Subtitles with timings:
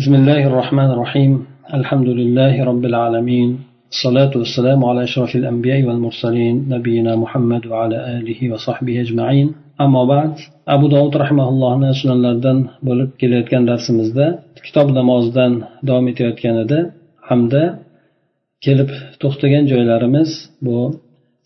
[0.00, 1.32] بسم الله الرحمن الرحيم
[1.78, 3.48] الحمد لله رب العالمين
[3.94, 9.48] الصلاة والسلام على أشرف الأنبياء والمرسلين نبينا محمد وعلى آله وصحبه أجمعين
[9.84, 10.32] أما بعد
[10.74, 14.26] أبو داود رحمه الله sunanlardan bo'lib kelayotgan darsimizda
[14.66, 15.52] kitob namozidan
[15.88, 16.78] davom etayotgan edi
[17.28, 17.62] hamda
[18.64, 18.90] kelib
[19.22, 20.30] to'xtagan joylarimiz
[20.66, 20.78] bu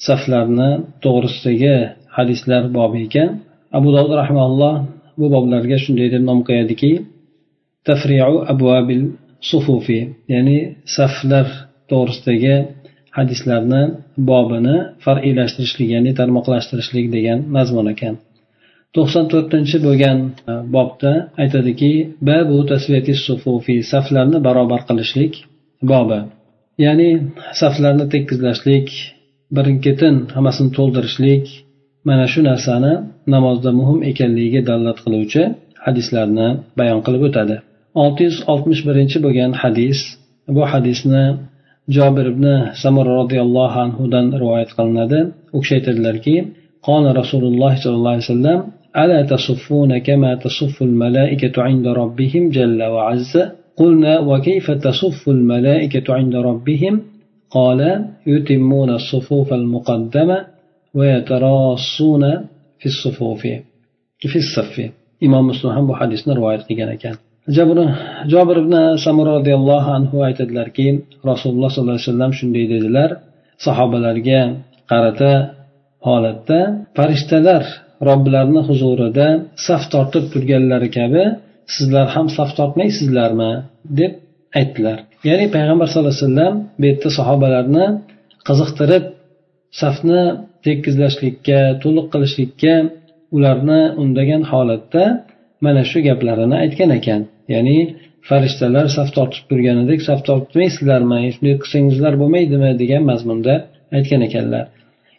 [0.07, 0.71] saflarni
[1.05, 1.77] to'g'risidagi
[2.17, 3.31] hadislar bobi ekan
[3.79, 4.75] abu dovud rahmaulloh
[5.19, 6.93] bu boblarga shunday deb nom qo'yadiki
[7.89, 9.03] tafriu abvabil
[9.51, 10.01] sufufi
[10.33, 10.59] ya'ni
[10.97, 11.47] saflar
[11.91, 12.57] to'g'risidagi
[13.19, 13.83] hadislarni
[14.31, 18.15] bobini far'iylashtirishlik ya'ni tarmoqlashtirishlik degan mazmun ekan.
[18.95, 20.19] To'qson to'rtinchi bo'lgan
[20.51, 21.13] e, bobda
[21.43, 21.93] aytadiki
[22.29, 25.33] babu tasviyati sufufi saflarni barobar qilishlik
[25.91, 26.21] bobi
[26.85, 27.11] ya'ni
[27.61, 28.89] saflarni tekizlashlik
[29.57, 31.45] birin ketin hammasini to'ldirishlik
[32.09, 32.93] mana shu narsani
[33.35, 35.43] namozda muhim ekanligiga dalolat qiluvchi
[35.87, 37.57] hadislarni bayon qilib o'tadi.
[38.04, 40.00] olti yuz oltmish birinchi bo'lgan hadis
[40.56, 41.26] bu hadisni
[41.96, 42.48] jobir ibn
[42.82, 45.20] samur roziyallohu anhudan rivoyat qilinadi
[45.56, 46.38] u kishi aytadilarki
[46.90, 48.60] قال رسول الله صلى الله عليه وسلم
[49.04, 53.34] ألا تصفون كما تصف الملائكة عند ربهم جل وعز
[53.80, 56.94] قلنا وكيف تصف الملائكة عند ربهم
[57.50, 60.38] قال يتمون الصفوف المقدمة
[60.94, 62.24] ويتراصون
[62.80, 63.42] في الصفوف
[64.32, 64.92] في الصف
[65.24, 67.16] إمام مسلم هم حديثنا رواية قيان كان
[68.33, 68.75] jobir ibn
[69.05, 70.87] samur roziyallohu anhu aytadilarki
[71.31, 73.11] rasululloh sollallohu alayhi vasallam shunday dedilar.
[73.67, 74.41] Sahobalarga
[74.91, 75.33] qarata
[76.07, 76.59] holatda
[76.97, 77.63] farishtalar
[78.09, 79.27] robbilarini huzurida
[79.67, 81.23] saf tortib turganlari kabi
[81.75, 83.53] sizlar ham saf tortmaysizlarmi?
[84.01, 84.13] deb
[84.59, 84.99] aytdilar.
[85.29, 87.87] Ya'ni payg'ambar sallallohu alayhi vasallam bu yerda sahobalarni
[88.49, 89.05] qiziqtirib
[89.81, 90.23] safni
[90.67, 92.75] tekizlashlikka to'liq qilishlikka
[93.37, 95.05] ularni undagan holatda
[95.65, 97.21] mana shu gaplarini aytgan ekan.
[97.55, 97.79] Ya'ni
[98.29, 103.55] farishtalar saf tortib turganidek saf tortmaysizlarmi shunday qilsangizlar bo'lmaydimi degan mazmunda
[103.97, 104.65] aytgan ekanlar.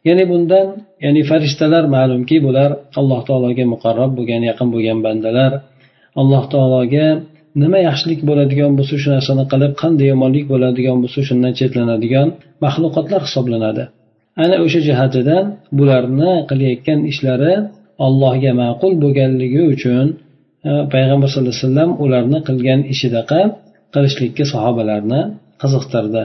[0.07, 0.67] Ya'ni bundan
[1.05, 2.69] ya'ni farishtalar ma'lumki bular
[2.99, 5.51] alloh taologa muqarrab bo'lgan yaqin bo'lgan bandalar.
[6.21, 7.07] Alloh taologa
[7.61, 12.27] nima yaxshilik bo'ladigan bo'lsa shu narsani qilib qanday yomonlik bo'ladigan bo'lsa shundan chetlanadigan
[12.65, 13.83] maxluqotlar hisoblanadi.
[14.43, 15.45] Ana o'sha jihatidan
[15.77, 17.53] bularni qilayotgan ishlari
[18.05, 20.05] allohga ma'qul bo'lganligi uchun
[20.93, 23.41] payg'ambar sallallohu alayhi vasallam ularni qilgan ishidaqa
[23.93, 25.21] qilishlikka sahobalarni
[25.61, 26.23] qiziqtirdi.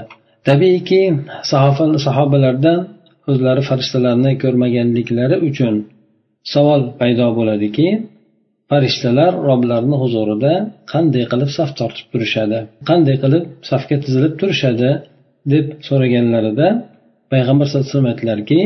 [0.48, 1.02] Tabiiyki
[2.06, 2.78] sahobalardan
[3.30, 5.74] o'zlari farishtalarni ko'rmaganliklari uchun
[6.54, 7.88] savol paydo bo'ladiki
[8.70, 10.52] farishtalar roblarini huzurida
[10.92, 12.58] qanday qilib saf tortib turishadi
[12.88, 14.90] qanday qilib safga tizilib turishadi
[15.52, 16.66] deb so'raganlarida
[17.32, 18.60] payg'ambar sallallohu alayhi vasallam aytdilarki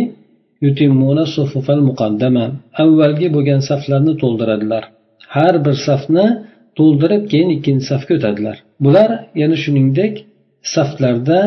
[2.82, 4.84] avvalgi bo'lgan saflarni to'ldiradilar.
[5.34, 6.26] Har bir safni
[6.78, 8.56] to'ldirib keyin ikkinchi safga o'tadilar.
[8.84, 9.10] Bular
[9.42, 10.14] yana shuningdek
[10.74, 11.40] saflarda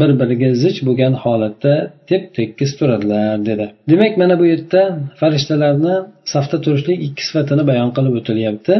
[0.00, 1.74] bir biriga zich bo'lgan holatda
[2.08, 3.66] tep tekis turadilar dedi.
[3.90, 4.82] Demak mana bu yerda
[5.20, 5.94] farishtalarni
[6.32, 8.74] safda turishlik ikki sifatini bayon qilib o'tilyapti.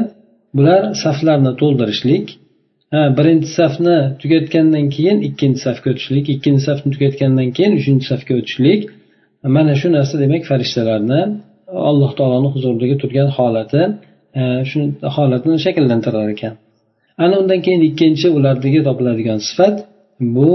[0.56, 2.26] Bular saflarni to'ldirishlik
[3.18, 8.80] birinchi safni tugatgandan keyin ikkinchi safga o'tishlik ikkinchi safni tugatgandan keyin uchinchi safga o'tishlik.
[9.56, 11.20] Mana shu narsa demak farishtalarni
[11.90, 13.82] alloh taoloni huzuridagi turgan holati.
[14.70, 14.78] Shu
[15.16, 16.54] holatni shakllantirar ekan.
[17.24, 19.76] Ana undan keyin ikkinchi ulardagi topiladigan sifat
[20.36, 20.50] bu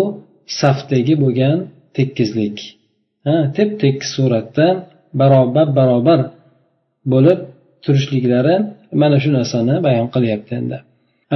[0.59, 1.57] safdagi bo'lgan
[1.97, 2.57] tekkizlik.
[3.57, 4.67] Tep tekis suratda
[5.21, 6.19] barobar barobar
[7.13, 7.39] bo'lib
[7.83, 8.55] turishliklari
[9.01, 10.77] mana shu narsani bayon qilyapti endi.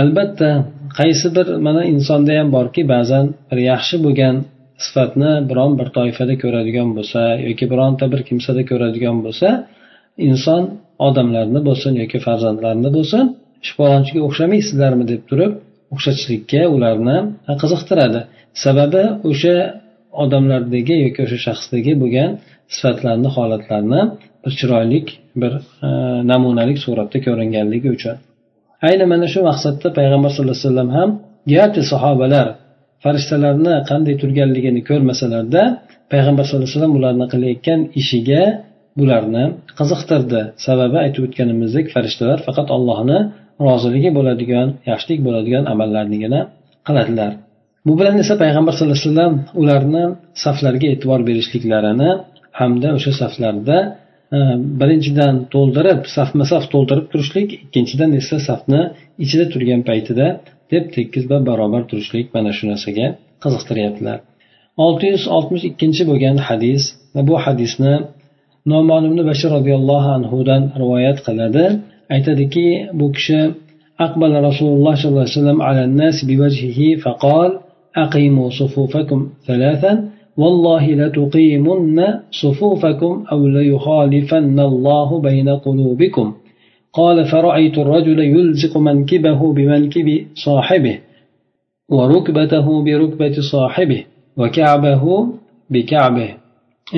[0.02, 0.50] Albatta
[1.00, 4.36] qaysi bir mana insonda ham borki ba'zan bir yaxshi bo'lgan
[4.86, 9.48] sifatni biron bir toifada ko'radigan bo'lsa yoki bironta bir kimsada ko'radigan bo'lsa
[10.30, 10.64] inson
[11.08, 13.24] odamlarni bo'lsin yoki farzandlarni bo'lsin
[13.68, 15.52] shu o'xshamaysizlarmi deb turib
[15.94, 17.18] o'xshatishlikka ularni
[17.62, 18.22] qiziqtiradi.
[18.64, 19.56] Sababi o'sha
[20.24, 22.30] odamlardagi yoki o'sha shaxsdagi bo'lgan
[22.76, 24.02] sifatlarni holatlarni
[24.44, 25.00] bir chiroyli
[25.42, 25.54] bir
[25.88, 25.90] e,
[26.32, 28.16] namunalik suratda ko'ringanligi uchun.
[28.88, 31.10] Ayni mana shu maqsadda payg'ambar sallallohu alayhi vasallam ham
[31.54, 32.48] garchi sahobalar
[33.04, 35.64] farishtalarni qanday turganligini ko'rmasalarda
[36.14, 38.44] payg'ambar sallallohu alayhi vasallam ularni qilayotgan ishiga
[39.00, 39.44] bularni
[39.80, 40.42] qiziqtirdi.
[40.66, 43.20] Sababi aytib o'tganimizdek farishtalar faqat allohni
[43.68, 46.42] roziligi bo'ladigan yaxshilik bo'ladigan amallarnigina
[46.88, 47.32] qiladilar.
[47.88, 50.04] Bu bilan esa payg'ambar sallallohu alayhi vasallam ularni
[50.44, 52.12] saflarga e'tibor berishliklarini
[52.60, 53.78] hamda o'sha saflarda
[54.36, 54.40] e,
[54.82, 58.82] birinchidan to'ldirib safma saf to'ldirib turishlik ikkinchidan esa safni
[59.24, 60.28] ichida turgan paytida
[60.74, 63.08] deb tekis va barobar turishlik mana shu narsaga
[63.44, 64.18] qiziqtiryaptilar.
[64.86, 66.84] Olti yuz oltmish ikkinchi bo'lgan hadis
[67.30, 67.94] bu hadisni
[68.66, 71.66] nomon ibn bashir roziyallohu anhudan rivoyat qiladi.
[72.16, 72.68] Aytadiki
[73.00, 73.42] bu kishi
[74.08, 77.50] أقبل رسول الله صلى الله عليه وسلم على الناس بوجهه فقال
[77.96, 81.98] أقيموا صفوفكم ثلاثا والله لتقيمن
[82.32, 86.34] صفوفكم أو ليخالفن الله بين قلوبكم
[86.94, 90.08] قال فرأيت الرجل يلزق منكبه بمنكب
[90.46, 90.98] صاحبه
[91.90, 94.04] وركبته بركبة صاحبه
[94.38, 95.04] وكعبه
[95.70, 96.30] بكعبه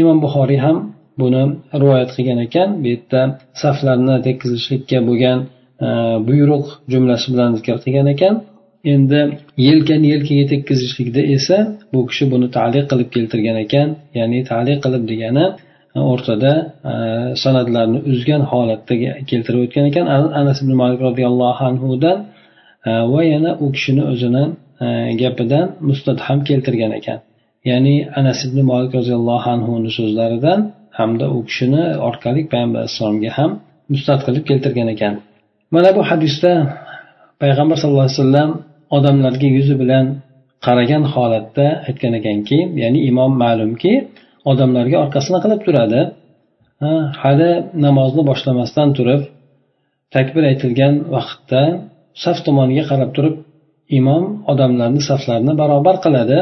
[0.01, 0.77] imom buxoriy ham
[1.21, 1.43] buni
[1.81, 2.69] rivoyat qilgan ekan.
[2.83, 3.21] Bu yerda
[3.61, 5.39] saflarni tekkizishlikka bo'lgan
[5.85, 5.87] e,
[6.27, 8.33] buyruq jumlasi bilan zikr qilgan ekan.
[8.93, 9.19] Endi
[9.67, 11.57] yelkani yelkaga tekkizishlikda esa
[11.93, 13.87] bu kishi buni taliq qilib keltirgan ekan.
[14.17, 15.45] Ya'ni taliq qilib degani
[15.95, 16.53] e, o'rtada
[16.91, 16.93] e,
[17.43, 18.93] san'atlarni uzgan holatda
[19.29, 20.05] keltirib o'tgan ekan.
[20.41, 22.17] Anas ibn malik roziyallohu anhudan
[22.89, 24.43] e, va yana u kishini o'zini
[24.85, 24.87] e,
[25.21, 27.19] gapidan mustadham keltirgan ekan.
[27.69, 30.59] Ya'ni anas ibn molik roziyallohu anhuni so'zlaridan
[30.97, 33.51] hamda u kishini orqali payg'ambar alayhissalomga ham
[33.91, 35.13] mustat qilib keltirgan ekan.
[35.73, 36.51] Mana bu hadisda
[37.41, 38.49] payg'ambar sallallohu alayhi vasallam
[38.97, 40.05] odamlarga yuzi bilan
[40.65, 43.93] qaragan holatda aytgan ekanki ya'ni imom ma'lumki
[44.51, 46.01] odamlarga orqasini qilib turadi.
[47.21, 47.51] Hali
[47.85, 49.21] namozni boshlamasdan turib
[50.15, 51.61] takbir aytilgan vaqtda
[52.23, 53.35] saf tomoniga qarab turib
[53.99, 56.37] imom odamlarni saflarini barobar qiladi.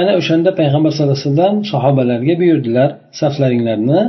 [0.00, 4.00] Ana o'shanda payg'ambar sallallohu alayhi vasallam sahobalarga buyurdilar saflaringlarni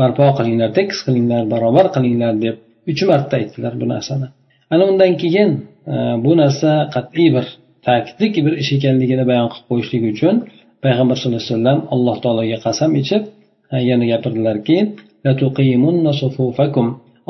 [0.00, 2.56] barpo qilinglar tekis qilinglar barobar qilinglar deb
[2.90, 4.26] uch marta aytdilar bu narsani.
[4.72, 5.50] Ana undan keyin
[5.92, 5.94] e,
[6.24, 7.46] bu narsa qat'iy bir
[7.86, 10.34] ta'kidlik bir ish ekanligini bayon qilib qo'yishlik uchun
[10.84, 13.22] payg'ambar sallallohu alayhi vasallam alloh taologa qasam ichib
[13.74, 14.76] e, yana gapirdilarki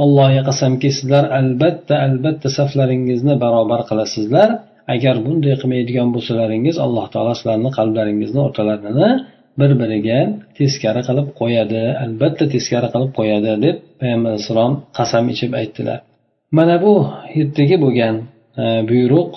[0.03, 4.49] allohga qasamki sizlar albatta albatta saflaringizni barobar qilasizlar.
[4.94, 9.08] Agar bunday qilmaydigan bo'lsalaringiz alloh taolo sizlarni qalblaringizni o'rtalarini
[9.61, 10.19] bir biriga
[10.58, 11.82] teskari qilib qo'yadi.
[12.05, 15.99] Albatta teskari qilib qo'yadi deb payg'ambar alayhissalom qasam ichib aytdilar.
[16.58, 16.94] Mana bu
[17.38, 18.14] yerdagi bo'lgan
[18.62, 19.31] e, buyruq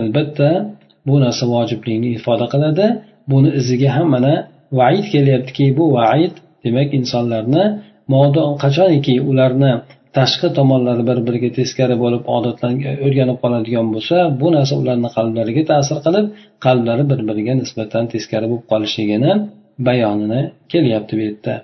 [0.00, 0.50] albatta
[1.06, 2.86] bu narsa vojiblikni ifoda qiladi.
[3.30, 4.34] Buni iziga ham mana
[4.80, 6.34] vaid kelyaptiki bu vaid
[6.64, 7.64] demak insonlarni
[8.12, 9.72] modo qachoniki ularni
[10.16, 15.98] tashqi tomonlari bir biriga teskari bo'lib odatlangan o'rganib qoladigan bo'lsa bu narsa ularni qalblariga ta'sir
[16.06, 16.26] qilib
[16.64, 19.32] qalblari bir biriga nisbatan teskari bo'lib qolishligini
[19.88, 20.40] bayonini
[20.72, 21.54] kelyapti bu yerda.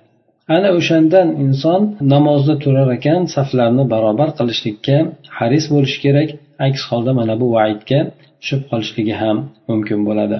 [0.56, 1.80] Ana o'shandan inson
[2.14, 4.96] namozda turar ekan saflarni barobar qilishlikka
[5.38, 6.28] haris bo'lishi kerak.
[6.66, 8.00] Aks holda mana bu vaidga
[8.40, 9.36] tushib qolishligi ham
[9.70, 10.36] mumkin bo'ladi.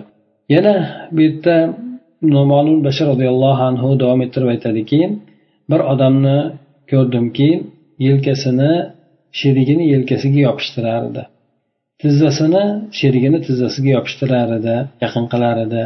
[0.54, 0.74] Yana
[1.14, 1.56] bu yerda
[2.36, 5.00] nomolun bashar roziyallohu anhu davom ettirib aytadiki
[5.70, 6.38] bir odamni
[6.90, 7.48] ko'rdimki
[8.06, 8.72] yelkasini
[9.40, 11.22] sherigini yelkasiga yopishtirar edi
[12.02, 12.64] tizzasini
[12.98, 15.82] sherigini tizzasiga yopishtirar edi yaqin qilar edi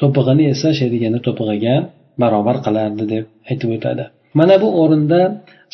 [0.00, 1.74] to'pig'ini esa sherigini to'pig'iga
[2.22, 4.04] barobar qilardi deb aytib o'tadi.
[4.38, 5.20] Mana bu o'rinda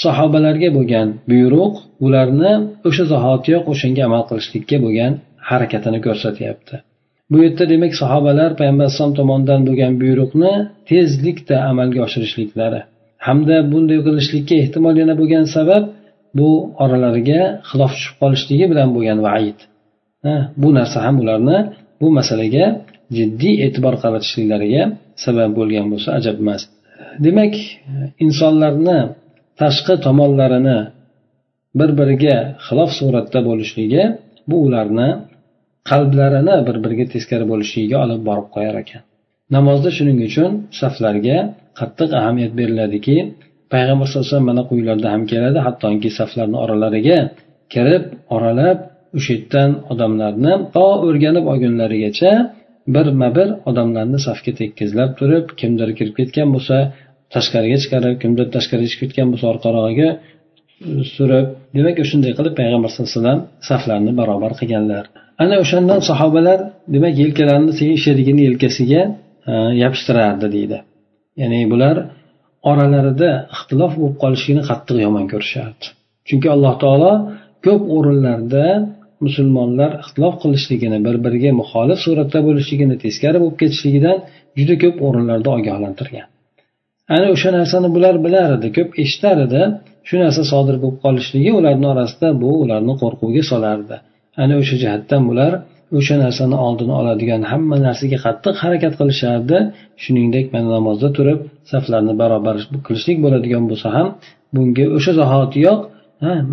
[0.05, 1.75] sahobalarga bo'lgan buyruq
[2.07, 2.53] ularni
[2.89, 5.13] o'sha zahotiyoq o'shanga amal qilishlikka bo'lgan
[5.51, 6.75] harakatini ko'rsatyapti.
[7.31, 10.53] Bu yerda demak sahobalar payg'ambar alayhisalom tomonidan bo'lgan buyruqni
[10.91, 12.81] tezlikda amalga oshirishliklari
[13.27, 15.85] hamda bunday qilishlikka ehtimol yana bo'lgan sabab
[16.39, 16.49] bu
[16.85, 19.59] oralariga xilof tushib qolishligi bilan bo'lgan vaid.
[20.63, 21.59] Bu narsa ham ularni
[22.01, 22.65] bu masalaga
[23.17, 24.83] jiddiy e'tibor qaratishliklariga
[25.25, 26.63] sabab bo'lgan bo'lsa ajab emas.
[27.27, 27.55] Demak
[28.25, 28.99] insonlarni
[29.61, 30.79] tashqi tomonlarini
[31.79, 32.37] bir biriga
[32.67, 34.03] xilof suratda bo'lishligi
[34.51, 35.09] bu ularni
[35.91, 39.03] qalblarini bir biriga teskari bo'lishligiga olib borib qo'yar ekan.
[39.57, 41.39] Namozda shuning uchun saflarga
[41.79, 43.17] qattiq ahamiyat beriladiki
[43.73, 47.19] payg'ambar sallallohu alayhi vasallam mana quyilarda ham keladi hattoki saflarni oralariga
[47.75, 48.05] kirib
[48.37, 48.79] oralab
[49.19, 52.33] o'sha yerdan odamlarni to o'rganib olgunlarigacha
[52.95, 56.77] birma bir odamlarni safga tekkizlab turib kimdir kirib ketgan bo'lsa
[57.35, 60.19] tashqariga chiqarib kimdir tashqariga chiqib ketgan bo'lsa orqarog'iga e,
[61.15, 65.05] surib demak shunday qilib payg'ambar sallallohu alayhi vasallam saflarni barobar qilganlar.
[65.43, 66.59] Ana o'shandan sahobalar
[66.95, 67.73] demak yelkalarini
[68.05, 69.03] sherigini yelkasiga
[69.51, 69.53] e,
[69.83, 70.79] yopishtirardi deydi.
[71.41, 71.97] Ya'ni bular
[72.71, 75.87] oralarida ixtilof bo'lib qolishligini qattiq yomon ko'rishardi.
[76.29, 77.13] Chunki alloh taolo
[77.67, 78.65] ko'p o'rinlarda
[79.25, 84.17] musulmonlar ixtilof qilishligini bir biriga muxolif suratda bo'lishligini teskari bo'lib ketishligidan
[84.59, 86.27] juda ko'p o'rinlarda ogohlantirgan.
[87.17, 89.63] Ana o'sha narsani bular bilar edi ko'p eshitar edi.
[90.09, 93.97] Shu narsa sodir bo'lib qolishligi ularni orasida bu ularni qo'rquvga solardi.
[94.43, 95.53] Ana o'sha jihatdan bular
[95.99, 99.57] o'sha narsani oldini oladigan hamma narsaga qattiq harakat qilishardi.
[100.03, 101.41] Shuningdek mana namozda turib
[101.73, 104.09] saflarni barobar qilishlik bo'ladigan bo'lsa ham
[104.55, 105.81] bunga o'sha zahotiyoq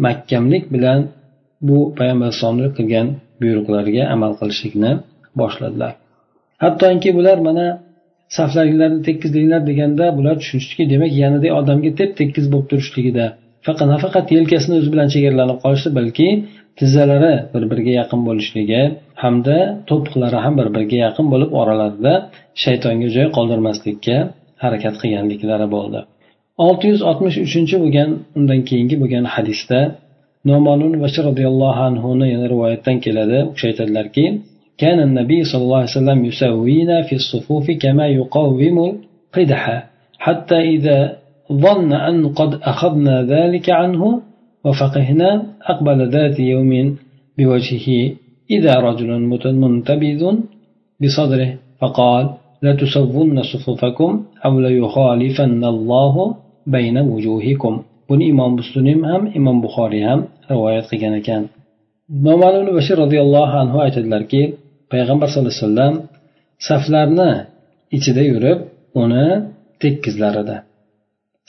[0.06, 1.00] mahkamlik bilan
[1.68, 3.08] bu payg'ambar alayhisalomni qilgan
[3.42, 4.92] buyruqlariga amal qilishlikni
[5.40, 5.92] boshladilar.
[6.63, 7.66] Hattoki bular mana
[8.38, 13.25] saflaringlarni tekkizlanglar deganda bular tushunishdiki demak yanada odamga tep tekis bo'lib turishligida
[13.68, 16.28] faqat nafaqat yelkasini o'zi bilan chegaralanib qolishi balki
[16.78, 18.83] tizzalari bir biriga yaqin bo'lishligi
[19.23, 19.57] hamda
[19.88, 22.12] to'piqlari ham bir biriga yaqin bo'lib oralarida
[22.62, 24.17] shaytonga joy qoldirmaslikka
[24.62, 26.00] harakat qilganliklari bo'ldi
[26.67, 29.81] olti yuz oltmish uchinchi bo'lgan undan keyingi bo'lgan hadisda
[30.50, 34.26] nomonun bashir roziyallohu anhuni yana rivoyatdan keladi u kishi aytadilarki
[34.83, 39.62] كان النبي صلى الله عليه وسلم يسوينا في الصفوف كما يقوم القدح
[40.19, 40.99] حتى إذا
[41.52, 44.02] ظن أن قد أخذنا ذلك عنه
[44.67, 45.28] وفقهنا
[45.73, 46.73] أقبل ذات يوم
[47.38, 47.88] بوجهه
[48.50, 49.11] إذا رجل
[49.64, 50.23] منتبذ
[51.00, 51.50] بصدره
[51.81, 52.25] فقال
[52.62, 54.11] لتسون صفوفكم
[54.45, 56.14] أو ليخالفن الله
[56.67, 57.75] بين وجوهكم
[58.09, 61.43] buni imom muslim ham imom buxoriy ham rivoyat qilgan ekan
[62.26, 64.43] noma'lum bashir roziyallohu anhu aytadilarki
[64.93, 65.95] payg'ambar sallallohu alayhi vasallam
[66.69, 67.31] saflarni
[67.97, 68.59] ichida yurib
[69.02, 69.26] uni
[69.83, 70.57] tekkizlar edi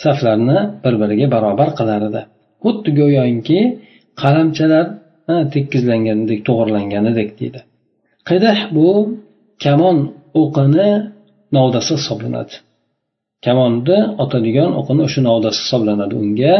[0.04, 2.22] saflarni bir biriga barobar qilar edi
[2.65, 3.61] xuddi go'yoki
[4.23, 4.87] qalamchalar
[5.55, 7.61] tekkizlangandek to'g'irlanganidek deydi.
[8.29, 8.89] Qidah bu
[9.65, 9.99] kamon
[10.43, 10.91] o'qini
[11.57, 12.55] novdasi hisoblanadi.
[13.47, 16.55] Kamonni otadigan o'qini o'sha novdasi hisoblanadi unga.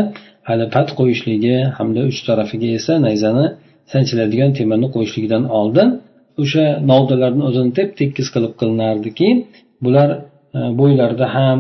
[0.49, 3.47] Hali pat qo'yishligi hamda uch tarafiga esa nayzani
[3.93, 5.89] sanchiladigan temirni qo'yishligidan oldin
[6.43, 9.29] o'sha novdalarni o'zini tep tekis qilib qilinardiki
[9.85, 10.09] bular
[10.59, 11.59] e, bo'ylarida ham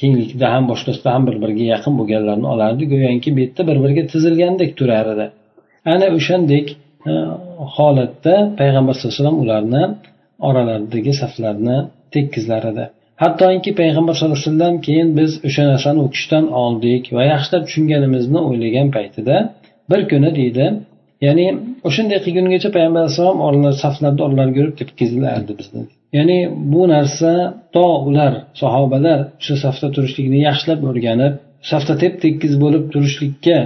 [0.00, 2.82] kenglikda ham boshqasida ham bir biriga yaqin bo'lganlarni olardi.
[2.92, 5.26] Go'yoki bu yerda bir biriga tizilgandek turar edi
[5.94, 6.66] ana o'shandek
[7.76, 9.82] holatda payg'ambar sallallohu alayhi vasallam ularni
[10.48, 11.76] oralaridagi saflarni
[12.14, 12.84] tekkizlar edi
[13.22, 18.40] hattoki payg'ambar sallallohu alayhi vasallam keyin biz o'sha narsani u kishidan oldik va yaxshilab tushunganimizni
[18.48, 19.36] o'ylagan paytida
[19.90, 20.66] bir kuni deydi
[21.26, 21.46] ya'ni
[21.88, 25.82] o'shanday qilgungacha payg'ambar alayhissalom oralar saflarda oralariga yurib ketkazilardi bizni
[26.16, 26.38] ya'ni
[26.72, 27.30] bu narsa
[27.74, 28.32] to ular
[28.62, 31.34] sahobalar o'sha safda turishlikni yaxshilab o'rganib
[31.70, 33.58] safda tep tekis bo'lib turishlikka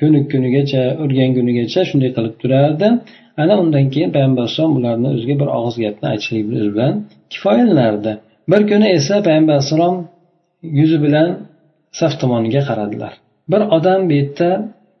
[0.00, 2.88] ko'nikkunigacha o'rgangunigacha shunday qilib turardi.
[3.42, 6.44] Ana undan keyin payg'ambar alayhisalom ularni o'ziga bir og'iz gapni aytishlik
[6.74, 6.94] bilan
[7.32, 8.12] kifoyalanardi.
[8.50, 9.96] Bir kuni esa payg'ambar alayhissalom
[10.78, 11.28] yuzi bilan
[12.00, 13.12] saf tomoniga qaradilar.
[13.52, 14.50] Bir odam bu yerda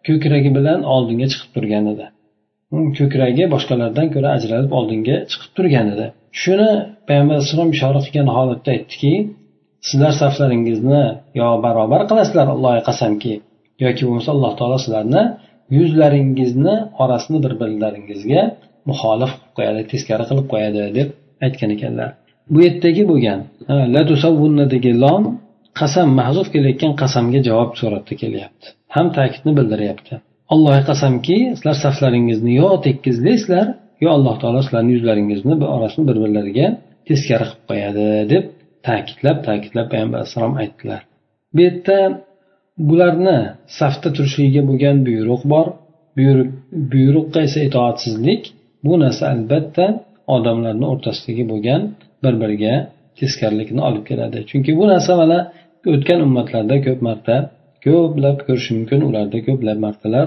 [0.06, 2.06] ko'kragi bilan oldinga chiqib turgan edi.
[2.98, 6.06] Ko'kragi boshqalardan ko'ra ajralib oldinga chiqib turgan edi.
[6.42, 6.70] Shuni
[7.08, 9.12] payg'ambar alayhissalom ishora qilgan holatda aytdiki
[9.88, 11.02] sizlar saflaringizni
[11.40, 13.34] yo barobar qilasizlar allohga qasamki
[13.84, 15.22] yoki bo'lmasa alloh taolo sizlarni
[15.76, 18.42] yuzlaringizni orasini bir birlaringizga
[18.90, 21.08] muxolif qilib qo'yadi teskari qilib qo'yadi deb
[21.46, 22.10] aytgan ekanlar.
[22.52, 23.40] Bu yerdagi bo'lgan
[24.60, 25.22] ladagi lom
[25.80, 28.66] qasam mahzuf kelayotgan qasamga javob suratda kelyapti.
[28.94, 30.14] Ham ta'kidni bildiryapti
[30.54, 33.66] allohga qasamki sizlar saflaringizni yo tekkizlaysizlar
[34.04, 36.66] yo alloh taolo sizlarni yuzlaringizni orasini bir birlariga
[37.08, 38.44] teskari qilib qo'yadi deb
[38.88, 41.00] ta'kidlab ta'kidlab payg'ambar alayhissalom aytdilar.
[41.54, 41.98] Bu yerda
[42.88, 43.38] bularni
[43.78, 45.66] safda turishligiga bo'lgan buyruq bor.
[46.92, 48.42] Buyruqqa esa itoatsizlik.
[48.86, 49.84] Bu narsa albatta
[50.36, 51.80] odamlarni o'rtasidagi bo'lgan
[52.24, 52.74] bir biriga
[53.18, 54.38] teskarilikni olib keladi.
[54.50, 55.38] Chunki bu narsa mana
[55.92, 57.36] o'tgan ummatlarda ko'p marta
[57.86, 60.26] ko'plab ko'rish mumkin ularda ko'plab martalar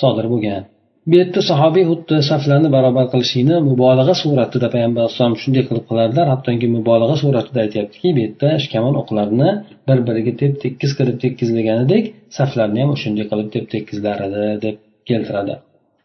[0.00, 0.62] sodir bo'lgan.
[1.10, 6.26] Bu yerda sahobiy xuddi saflarni barobar qilishlikni mubolag'a suratida payg'ambar alayhisalom shunday qilib qilardilar.
[6.32, 9.50] Hattoki mubolag'a suratida aytyaptiki bu yerda kamon o'qlarini
[9.88, 12.04] bir biriga tep tekis qilib tekkizlaganidek
[12.38, 14.76] saflarni ham o'shanday qilib tep tekkizlar edi deb
[15.08, 15.54] keltiradi.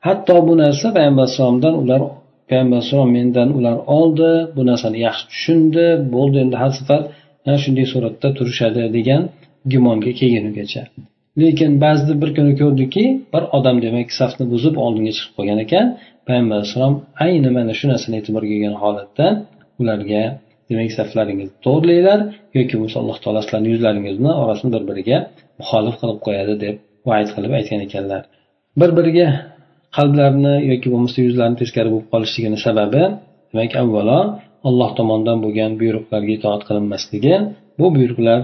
[0.08, 2.02] Hatto bu narsa payg'ambar alayhissalomdan ular
[2.50, 7.02] payg'ambar alayhissalom mendan ular oldi bu narsani yaxshi tushundi bo'ldi endi har safar
[7.64, 9.22] shunday suratda turishadi degan
[9.72, 10.84] gumonga kelgunigacha
[11.42, 15.86] lekin ba'zida bir kuni ko'rdiki bir odam demak safni buzib oldinga chiqib qolgan ekan.
[16.28, 16.96] Payg'ambar alayhissalom
[17.26, 19.26] ayni mana shu narsani e'tiborga olgan holatda
[19.82, 20.24] ularga
[20.70, 22.20] demak saflaringizni to'g'rilanglar
[22.58, 25.18] yoki bo'lmasa alloh taolo sizlarni yuzlaringizni orasini bir biriga
[25.60, 26.76] muxolif qilib qo'yadi deb
[27.10, 28.22] vaid qilib aytgan ekanlar.
[28.82, 29.28] Bir biriga
[29.98, 33.04] qalblarini yoki bo'lmasa yuzlarini teskari bo'lib qolishligini sababi
[33.52, 34.20] demak avvalo
[34.68, 37.34] alloh tomonidan bo'lgan buyruqlarga itoat qilinmasligi
[37.80, 38.40] bu buyruqlar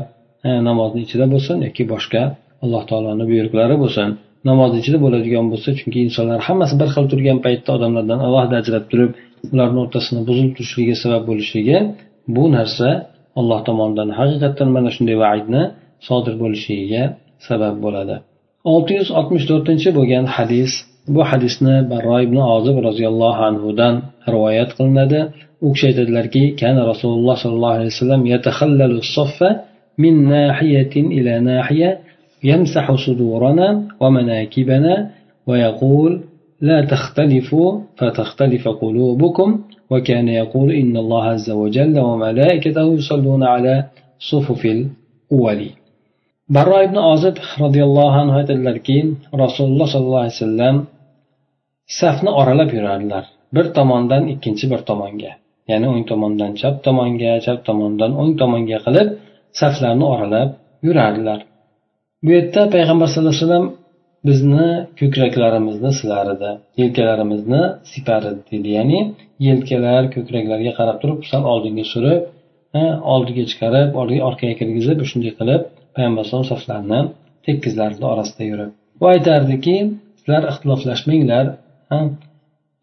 [0.69, 2.21] namozni ichida bo'lsin yoki boshqa
[2.63, 4.09] alloh taoloni buyruqlari bo'lsin.
[4.49, 9.11] Namoz ichida bo'ladigan bo'lsa chunki insonlar hammasi bir xil turgan paytda odamlardan alohida ajrab turib
[9.53, 11.77] ularni o'rtasini buzilib turishligi sabab bo'lishligi
[12.35, 12.87] bu narsa
[13.39, 15.63] alloh tomonidan haqiqatdan mana shunday vaidni
[16.07, 17.03] sodir bo'lishiga
[17.47, 18.15] sabab bo'ladi.
[18.73, 20.71] olti yuz oltmish to'rtinchi bo'lgan hadis
[21.15, 23.93] bu hadisni barro ibn ozib roziyallohu anhudan
[24.33, 25.19] rivoyat qilinadi.
[25.65, 28.21] U kishi aytadilarki kana rasululloh sollallohu alayhi vasallam
[30.03, 31.91] min nahiyatin ila nahiya
[32.43, 33.67] يمسح صدورنا
[33.99, 34.93] ومناكبنا
[35.47, 36.11] ويقول
[36.61, 39.49] لا تختلفوا فتختلف قلوبكم
[39.89, 43.85] وكان يقول إن الله عز وجل وملائكته يصلون على
[44.19, 45.61] صفف الأول
[46.55, 48.97] barro ibn ozib roziyallohu anhu aytadilarki
[49.43, 50.75] rasululloh sollallohu alayhi vasallam
[51.99, 53.23] safni oralab yurardilar
[53.55, 55.31] bir tomondan ikkinchi bir tomonga
[55.71, 59.07] ya'ni o'ng tomondan chap tomonga chap tomondan o'ng tomonga qilib
[59.59, 60.49] saflarni oralab
[60.87, 61.39] yurardilar.
[62.23, 63.67] Bu yerda payg'ambar sallallohu alayhi vasallam
[64.27, 64.67] bizni
[64.99, 66.49] ko'kraklarimizni silar edi
[66.81, 67.61] yelkalarimizni
[67.91, 68.99] sipar edi deydi ya'ni
[69.47, 72.21] yelkalar ko'kraklarga qarab turib sal oldinga surib
[73.13, 73.89] oldiga chiqarib
[74.29, 75.61] orqaga kirgizib shunday qilib
[75.95, 76.99] payg'ambar alayhisalom saflarni
[77.45, 78.71] tekkizlardi orasida yurib.
[79.01, 79.75] Va aytardiki
[80.19, 81.45] sizlar ixtiloflashmanglar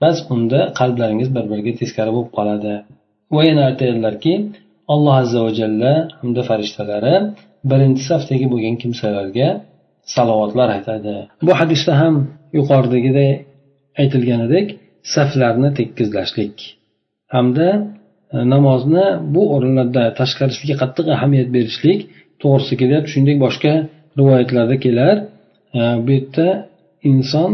[0.03, 2.75] bas unda qalblaringiz bir biriga teskari bo'lib qoladi.
[3.35, 4.35] Va yana aytadilarki
[4.95, 7.15] alloh azza va jalla hamda farishtalari
[7.71, 9.49] birinchi safdagi bo'lgan kimsalarga
[10.15, 11.15] salovatlar aytadi.
[11.47, 12.15] Bu hadisda ham
[12.59, 13.31] yuqoridagiday
[14.03, 14.67] aytilganidek
[15.15, 16.57] saflarni tekizlashlik
[17.35, 17.69] hamda
[18.35, 22.01] e, namozni bu o'rinlarda tashqarisiga qattiq ahamiyat berishlik
[22.43, 23.73] to'g'risida kelyapti shuningdek boshqa
[24.19, 25.17] rivoyatlarda kelar.
[25.79, 26.49] E, bu yerda
[27.13, 27.51] inson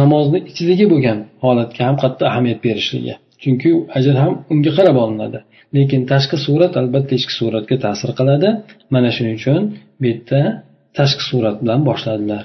[0.00, 3.14] namozni ichidagi bo'lgan holatga ham qattiq ahamiyat berishligi.
[3.42, 5.38] Chunki ajr ham unga qarab olinadi.
[5.76, 8.48] Lekin tashqi surat albatta ichki suratga ta'sir qiladi.
[8.94, 9.62] Mana shuning uchun
[10.00, 10.40] bu yerda
[10.98, 12.44] tashqi surat bilan boshladilar.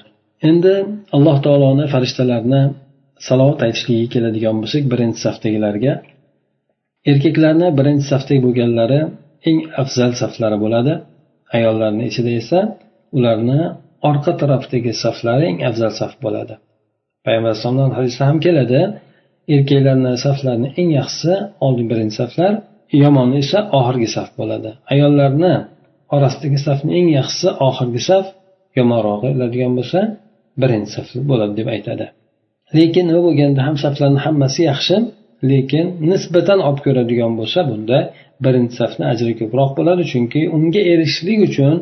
[0.49, 0.73] Endi
[1.15, 2.61] alloh taoloni farishtalarni
[3.27, 5.93] salovat aytishligiga keladigan bo'lsak birinchi safdagilarga.
[7.11, 8.99] Erkaklarni birinchi safdagi bo'lganlari
[9.49, 10.93] eng afzal saflari bo'ladi.
[11.57, 12.59] Ayollarni ichida esa
[13.17, 13.59] ularni
[14.09, 16.55] orqa tarafdagi saflari eng afzal saf bo'ladi.
[17.27, 18.81] Payg'ambar alayhisalomdan hadisda ham keladi.
[19.55, 21.33] Erkaklarni saflarini eng yaxshisi
[21.65, 22.53] oldin birinchi saflar
[23.03, 24.69] yomoni esa oxirgi saf bo'ladi.
[24.93, 25.53] Ayollarni
[26.15, 28.25] orasidagi safni eng yaxshisi oxirgi saf
[28.77, 29.99] yomonrog'i bo'ladigan bo'lsa
[30.61, 32.05] birinchi saf bo'ladi deb aytadi.
[32.77, 34.95] Lekin nima bo'lganda ham saflarni hammasi yaxshi
[35.51, 37.97] lekin nisbatan olib ko'radigan bo'lsa bunda
[38.45, 41.73] birinchi safni ajri ko'proq bo'ladi chunki unga erishishlik uchun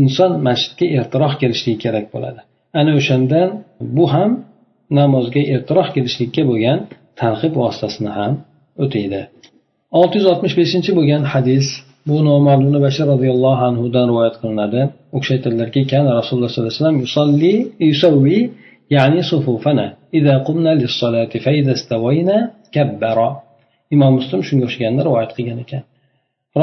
[0.00, 2.40] inson masjidga ertaroq kelishligi kerak bo'ladi.
[2.80, 3.48] Ana o'shandan
[3.96, 4.30] bu ham
[4.99, 6.77] namozga ertaroq kelishlikka bo'lgan
[7.21, 8.33] tanqib vositasini ham
[8.83, 9.21] o'taydi
[9.99, 11.65] olti yuz oltmish beshinchi bo'lgan hadis
[12.09, 14.81] bu nomar ibn bashir roziyallohu anhudan rivoyat qilinadi
[15.15, 17.53] u kishi aytadilarki kan rasululloh sollallohu alayhi vasallam yusalli
[17.89, 18.37] yusavvi
[18.95, 19.87] ya'ni sufufana
[20.19, 22.37] إذا قمنا للصلاة فإذا استوينا
[22.75, 23.19] كبر
[23.95, 25.83] imom muslim shunga o'xshaganda rivoyat qilgan ekan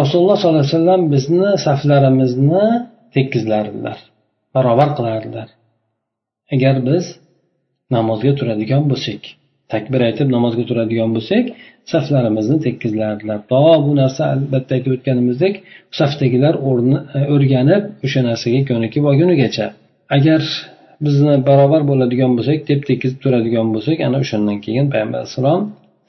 [0.01, 2.67] rasululloh sollallohu alayhi vasallam bizni saflarimizni
[3.15, 3.99] tekizlardilar
[4.55, 5.49] barobar qilardilar
[6.55, 7.05] agar biz
[7.92, 9.22] namozga turadigan bo'lsak
[9.74, 11.46] takbir aytib namozga turadigan bo'lsak
[11.94, 15.54] saflarimizni tekizlardilar to bu narsa albatta aytib o'tganimizdek
[16.00, 16.54] safdagilar
[17.34, 19.66] o'rganib o'sha narsaga ko'nikib olgunigacha.
[20.18, 20.42] Agar
[21.06, 25.62] bizni barobar bo'ladigan bo'lsak tep tekis turadigan bo'lsak ana o'shandan keyin payg'ambar alayhissalom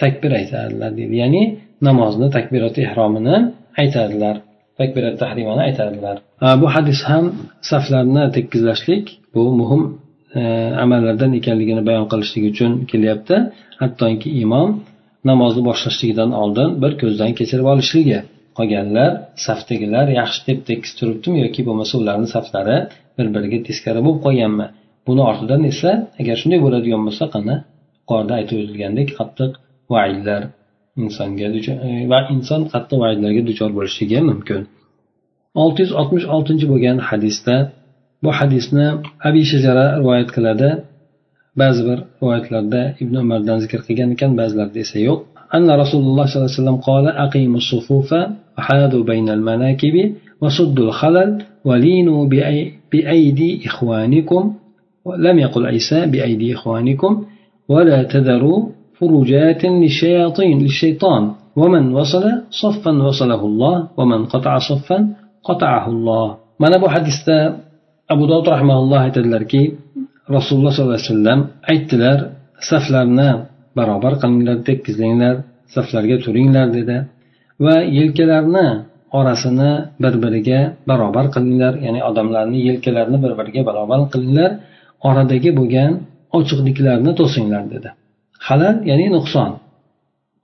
[0.02, 1.14] takbir aytadilar deydi.
[1.22, 1.42] Ya'ni
[1.88, 3.36] namozni takbirati ehromini
[3.82, 4.36] aytadilar
[4.80, 6.16] takbirat tahrimani aytadilar
[6.60, 7.24] bu hadis ham
[7.70, 9.82] saflarni tekizlashlik bu muhim
[10.34, 10.40] E,
[10.84, 13.36] amallardan ekanligini bayon qilishlik uchun kelyapti.
[13.82, 14.68] Hattoki imom
[15.30, 18.18] namozni boshlashligidan oldin bir ko'zdan kechirib olishligi.
[18.58, 19.10] Qolganlar
[19.46, 22.76] safdagilar yaxshi deb tekis turibdimi yoki bo'lmasa ularni saflari
[23.16, 24.66] bir biriga teskari bo'lib qolganmi?
[25.06, 27.54] Buni ortidan esa agar shunday bo'ladigan bo'lsa qani
[28.00, 29.52] yuqorida aytib o'tilgandek qattiq
[29.94, 30.42] vaidlar
[31.02, 31.48] insonga
[31.88, 34.60] e, va inson qattiq vaidlarga duchor bo'lishligi mumkin.
[35.62, 37.54] Olti yuz oltmish oltinchi bo'lgan hadisda
[38.22, 38.86] bu hadisni
[39.28, 40.70] abi shajara rivoyat qiladi.
[41.60, 45.20] Ba'zi bir rivoyatlarda ibn umardan zikr qilgan ekan ba'zilarida esa yo'q.
[45.54, 48.10] أن رسول الله صلى الله عليه وسلم قال أقيموا الصفوف
[48.58, 49.96] وحاذوا بين المناكب
[50.42, 51.30] وصدوا الخلل
[51.64, 52.20] ولينوا
[52.92, 54.42] بأيدي إخوانكم
[55.26, 57.12] لم يقل عيسى بأيدي إخوانكم
[57.68, 58.60] ولا تذروا
[58.98, 61.22] فروجات للشياطين للشيطان
[61.56, 62.24] ومن وصل
[62.62, 64.98] صفا وصله الله ومن قطع صفا
[65.44, 67.56] قطعه الله mana bu hadisda
[68.14, 69.62] abu dovud rahmaulloh aytadilarki
[70.36, 71.40] rasululloh sollallohu alayhi vasallam
[71.72, 72.18] aytdilar
[72.70, 73.30] saflarni
[73.78, 75.34] barobar qilinglar tekkizlanglar
[75.74, 76.96] saflarga turinglar dedi
[77.64, 78.68] va yelkalarni
[79.18, 84.50] orasini bir biriga barobar qilinglar ya'ni odamlarni yelkalarini bir biriga barobar qilinglar
[85.08, 85.92] oradagi bo'lgan
[86.38, 87.88] ochiqliklarni to'singlar dedi.
[88.48, 89.50] Halal ya'ni nuqson.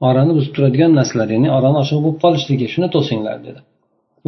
[0.08, 3.60] Orani buzib turadigan narsalar ya'ni orani ochiq bo'lib qolishligi shuni to'singlar dedi.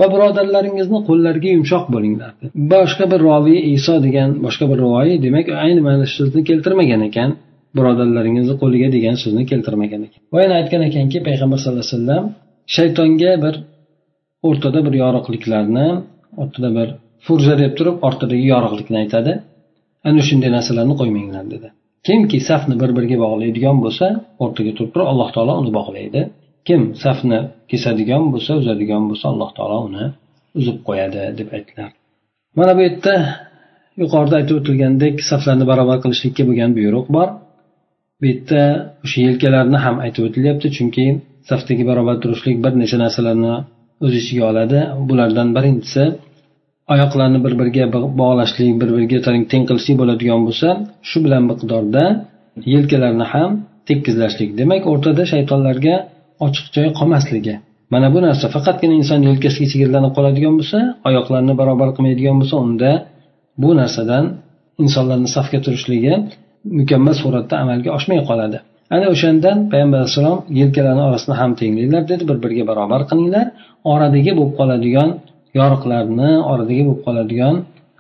[0.01, 2.31] Va birodarlaringizni qo'llariga yumshoq bo'linglar.
[2.73, 7.31] Boshqa bir roviy iso degan boshqa bir rivoyi demak ayni mana shu so'zni keltirmagan ekan.
[7.79, 10.21] Birodarlaringizni qo'liga degan so'zni keltirmagan ekan.
[10.35, 12.25] Va yana aytgan ekanki payg'ambar sallallohu alayhi vasallam
[12.77, 13.55] shaytonga bir
[14.49, 15.89] o'rtada bir yorug'liklarni
[16.43, 16.89] o'rtada bir
[17.27, 19.33] furja deb turib ortidagi yorug'likni aytadi.
[20.09, 21.69] Ana shunday narsalarni qo'ymanglar dedi.
[22.07, 24.07] Kimki safni bir biriga bog'laydigan bo'lsa
[24.45, 26.21] o'rtaga turib turib alloh taolo uni bog'laydi.
[26.67, 27.39] Kim safni
[27.71, 30.05] kesadigan bo'lsa uzadigan bo'lsa alloh taolo uni
[30.59, 31.91] uzib qo'yadi deb aytdilar.
[32.59, 33.15] Mana bu yerda
[34.03, 37.29] yuqorida aytib o'tilgandek saflarni barobar qilishlikka bo'lgan buyruq bor.
[38.21, 38.63] Bu yerda
[39.05, 41.07] o'sha yelkalarni ham aytib o'tilyapti chunki
[41.51, 43.55] safdagi barobar turishlik bir necha narsalarni
[44.05, 44.79] o'z ichiga oladi.
[45.09, 46.05] Bulardan birinchisi
[46.93, 47.85] oyoqlarni bir biriga
[48.21, 49.19] bog'lashlik bir biriga
[49.53, 50.69] teng qilishlik bo'ladigan bo'lsa
[51.09, 52.05] shu bilan miqdorda
[52.75, 53.51] yelkalarni ham
[53.89, 54.51] tekkizlashlik.
[54.61, 55.95] Demak o'rtada shaytonlarga
[56.47, 57.55] ochiq joy qolmasligi.
[57.93, 62.91] Mana bu narsa faqatgina inson yelkasiga chegirlanib qoladigan bo'lsa oyoqlarini barobar qilmaydigan bo'lsa unda
[63.63, 64.25] bu narsadan
[64.85, 66.15] insonlarni safga turishligi
[66.79, 68.59] mukammal suratda amalga oshmay qoladi.
[68.95, 73.47] Ana o'shandan payg'ambar alayhissalom yelkalarni orasini ham tenglanglar dedi bir biriga barobar qilinglar.
[73.93, 75.11] Oradagi bo'lib qoladigan
[75.61, 77.55] yoriqlarni oradagi bo'lib qoladigan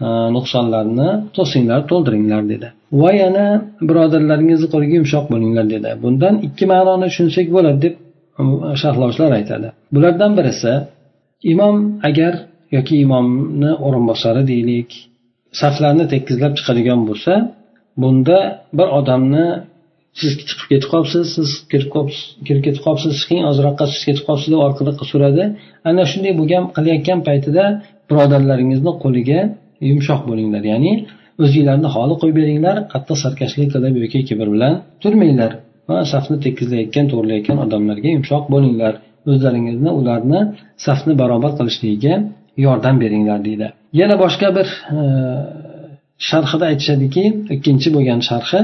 [0.04, 2.68] e, nuqsonlarni to'singlar to'ldiringlar dedi.
[3.02, 3.46] Va yana
[3.88, 5.90] birodarlaringizni qo'liga yumshoq bo'linglar dedi.
[6.04, 7.94] Bundan ikki ma'noni tushunsak bo'ladi deb
[8.82, 9.68] sharhlovchilar aytadi.
[9.94, 10.72] Bulardan birisi
[11.52, 11.76] imom
[12.08, 12.34] agar
[12.76, 14.90] yoki imomni o'rinbosari deylik
[15.60, 17.32] saflarni tekizlab chiqadigan bo'lsa
[18.02, 18.38] bunda
[18.78, 19.46] bir odamni
[20.20, 21.90] siz chiqib ketib qolibsiz siz kirib
[22.46, 25.44] kirib ketib qolibsiz chiqing ozroqqa siz ketib qolibsiz deb orqada suradi
[25.88, 27.64] ana shunday bo'lgan qilayotgan paytida
[28.08, 29.40] birodarlaringizni qo'liga
[29.90, 30.62] yumshoq bo'linglar.
[30.72, 30.92] Ya'ni
[31.42, 35.52] o'zinglarni holi qo'yib beringlar qattiq sarkashlik qilib yoki kibr bilan turmanglar.
[35.88, 38.94] Va safni tekizlayotgan to'g'rilayotgan odamlarga yumshoq bo'linglar.
[39.30, 40.40] O'zlaringizni ularni
[40.86, 42.14] safni barobar qilishligiga
[42.66, 43.66] yordam beringlar deydi.
[44.00, 44.68] Yana boshqa bir
[44.98, 45.02] e,
[46.28, 48.60] sharhida aytishadiki ikkinchi bo'lgan sharhi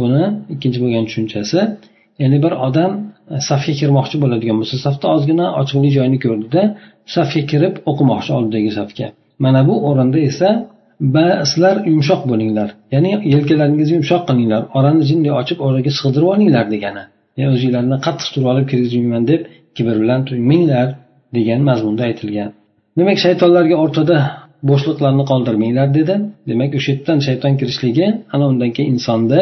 [0.00, 0.24] buni
[0.54, 1.60] ikkinchi bo'lgan tushunchasi
[2.22, 2.90] ya'ni bir odam
[3.48, 6.62] safga kirmoqchi bo'ladigan bo'lsa safda ozgina ochiqlik joyini ko'rdida
[7.16, 9.06] safga kirib o'qimoqchi oldidagi safga.
[9.44, 10.48] Mana bu o'rinda esa
[11.14, 12.68] va sizlar yumshoq bo'linglar.
[12.94, 14.62] Ya'ni yelkalaringizni yumshoq qilinglar.
[14.78, 17.04] Orani jinday ochib oraga sig'dirib olinglar degani.
[17.38, 19.42] Ya'ni o'zinglarni qattiq turib olib kirgizmayman deb
[19.76, 20.88] kibr bilan turmanglar
[21.36, 22.50] degan mazmunda aytilgan.
[22.98, 24.16] Demak shaytonlarga o'rtada
[24.70, 26.14] bo'shliqlarni qoldirmanglar dedi.
[26.50, 29.40] Demak o'sha yerdan shayton kirishligi ana undan keyin insonni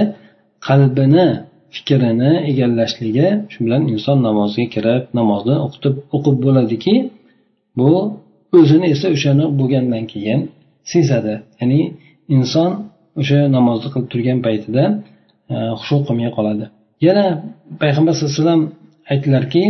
[0.69, 1.27] qalbini
[1.75, 6.95] fikrini egallashligi shu bilan inson namozga kirib namozni o'qitib o'qib bo'ladiki
[7.79, 7.91] bu
[8.59, 10.41] o'zini esa o'shani bo'lgandan keyin
[10.92, 11.35] sezadi.
[11.61, 11.81] Ya'ni
[12.37, 12.71] inson
[13.21, 14.85] o'sha namozni qilib turgan paytida
[15.55, 16.64] e, hushu qilmay qoladi.
[17.07, 17.27] Yana
[17.83, 18.62] payg'ambar sallallohu alayhi vasallam
[19.12, 19.62] aytdilarki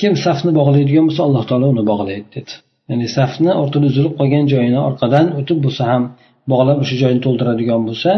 [0.00, 2.52] kim safni bog'laydigan bo'lsa alloh taolo uni bog'laydi dedi.
[2.90, 6.02] Ya'ni safni o'rtada uzilib qolgan joyini orqadan o'tib bo'lsa ham
[6.52, 8.10] bog'lab o'sha joyni to'ldiradigan bo'lsa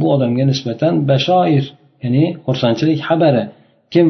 [0.00, 1.64] bu odamga nisbatan bashoir
[2.04, 3.44] ya'ni xursandchilik xabari.
[3.94, 4.06] Kim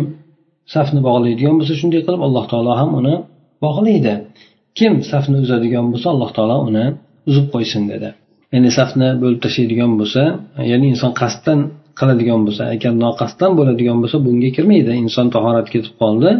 [0.74, 3.14] safni bog'laydigan bo'lsa shunday qilib alloh taolo ham uni
[3.64, 4.14] bog'laydi.
[4.78, 6.86] Kim safni uzadigan bo'lsa alloh taolo uni
[7.28, 8.08] uzib qo'ysin dedi.
[8.54, 10.22] Ya'ni safni bo'lib tashlaydigan bo'lsa
[10.70, 11.58] ya'ni inson qasddan
[11.98, 14.92] qiladigan bo'lsa agar noqasddan bo'ladigan bo'lsa bunga kirmaydi.
[15.04, 16.30] Inson tahorat ketib qoldi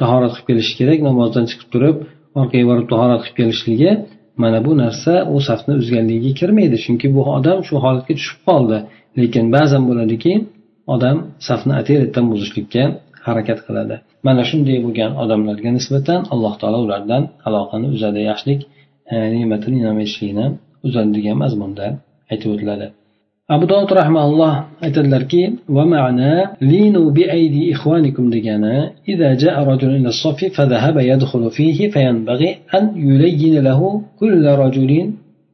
[0.00, 1.96] tahorat qilib kelishi kerak namozdan chiqib turib
[2.40, 3.90] orqaga borib tahorat qilib kelishligi
[4.42, 6.76] mana bu narsa u safni uzganligiga kirmaydi.
[6.84, 8.78] Chunki bu odam shu holatga tushib qoldi.
[9.18, 10.32] Lekin ba'zan bo'ladiki
[10.94, 11.16] odam
[11.48, 12.82] safni atayratan buzishlikka
[13.26, 13.94] harakat qiladi.
[14.26, 18.20] Mana shunday bo'lgan odamlarga nisbatan alloh taolo ulardan aloqani uzadi.
[18.30, 18.60] Yaxshilik
[19.13, 20.45] e, ne'matini in'om etishlikni
[20.87, 21.85] uzadi degan mazmunda
[22.31, 22.87] aytib o'tiladi
[23.55, 24.53] abu dovud rahmaulloh
[24.85, 25.41] aytadilarki
[25.75, 26.31] va ma'na
[26.71, 28.77] linu bi aydi ikhwanikum degani
[29.11, 34.91] إذا جاء رجل إلى الصف فذهب يدخل فيه فينبغي أن يلين له كل رجل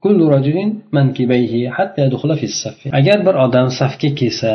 [0.04, 0.58] كل رجل
[0.98, 4.54] منكبيه حتى يدخل في الصف agar bir odam safga kelsa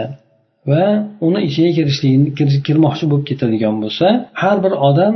[0.70, 0.84] va
[1.26, 2.28] uni ichiga kirishlikni
[2.66, 4.06] kirmoqchi bo'lib ketadigan bo'lsa
[4.42, 5.14] har bir odam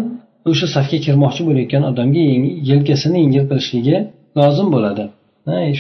[0.50, 2.24] o'sha safga kirmoqchi bo'layotgan odamga
[2.72, 3.98] yelkasini yengil qilishligi
[4.40, 5.04] lozim bo'ladi.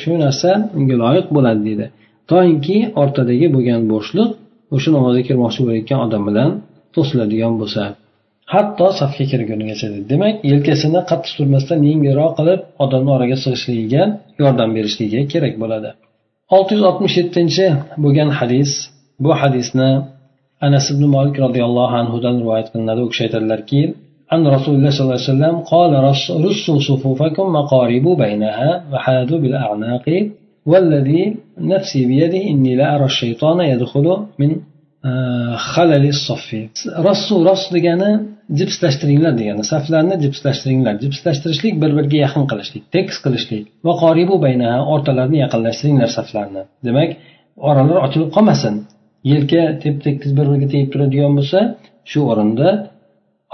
[0.02, 1.86] Shu narsa unga loyiq bo'ladi deydi.
[2.32, 4.30] Toinki ortadagi bo'lgan bo'shliq
[4.76, 6.50] o'sha namozga kirmoqchi bo'layotgan odam bilan
[6.96, 7.84] to'siladigan bo'lsa
[8.54, 14.04] hatto safga kirgunigacha demak yelkasini qattiq turmasdan yengilroq qilib odamni oraga sig'ishligiga
[14.42, 15.90] yordam berishligiga kerak bo'ladi.
[16.56, 17.66] Olti yuz oltmish yettinchi
[18.04, 18.72] bo'lgan hadis
[19.24, 19.90] bu hadisni
[20.68, 23.00] anas ibn molik roziyallohu anhudan rivoyat qilinadi.
[23.06, 23.82] U kishi aytadilarki
[24.33, 25.93] عن رسول الله صلى الله عليه وسلم قال
[26.49, 30.07] رصوا صفوفكم وقاربوا بينها وحاذوا بالأعناق
[30.71, 31.23] والذي
[31.73, 34.07] نفسي بيده إني لا أرى الشيطان يدخل
[34.41, 34.51] من
[35.73, 36.49] خلل الصف
[37.09, 38.11] رصوا رص degani
[38.61, 45.39] jipslashtiringlar degani saflarni jipslashtiringlar jipslashtirishlik bir biriga yaqin qilishlik tekis qilishlik va qoribu baynaha o'rtalarini
[45.45, 47.11] yaqinlashtiringlar saflarni demak
[47.69, 48.75] oralar ochilib qolmasin
[49.33, 51.61] yelka tep tekis bir biriga tegib turadigan bo'lsa
[52.11, 52.69] shu o'rinda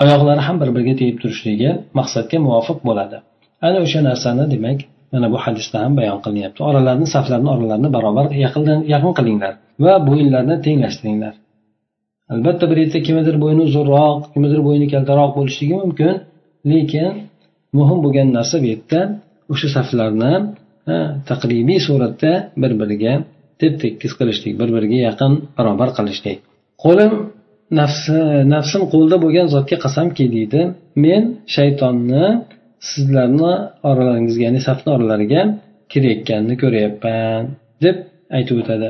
[0.04, 3.18] oyoqlari ham bir biriga tegib turishligi maqsadga muvofiq bo'ladi.
[3.68, 4.80] Ana o'sha narsani demak
[5.14, 6.60] mana bu hadisda ham bayon qilinyapti.
[6.70, 9.54] Oralarni saflarni oralarini barobar yaqindan yaqin qilinglar
[9.86, 11.34] va bo'yinlarni tenglashtiringlar.
[12.34, 16.14] Albatta bir yerda kimnidir bo'yni uzunroq kimnidir bo'yni kaltaroq bo'lishligi mumkin
[16.72, 17.10] lekin
[17.78, 19.00] muhim bo'lgan narsa bu yerda
[19.54, 20.34] o'sha saflarni
[21.30, 22.32] taqribiy suratda
[22.62, 23.14] bir biriga
[23.62, 26.38] tep tekis qilishlik bir biriga yaqin barobar qilishlik.
[26.84, 27.12] Qo'lim
[27.80, 28.20] nafsi
[28.54, 30.62] nafsim qo'lida bo'lgan zotga qasamki deydi.
[31.06, 31.24] Men
[31.56, 32.26] shaytonni
[32.92, 33.54] sizlarni
[33.90, 35.42] oralaringizga ya'ni safni oralariga
[35.92, 37.44] kirayotganini ko'ryapman
[37.86, 37.96] deb
[38.38, 38.90] aytib o'tadi.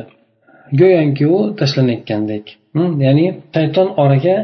[0.79, 4.35] Go'yoki u tashlanayotgandek hmm, ya'ni shayton oraga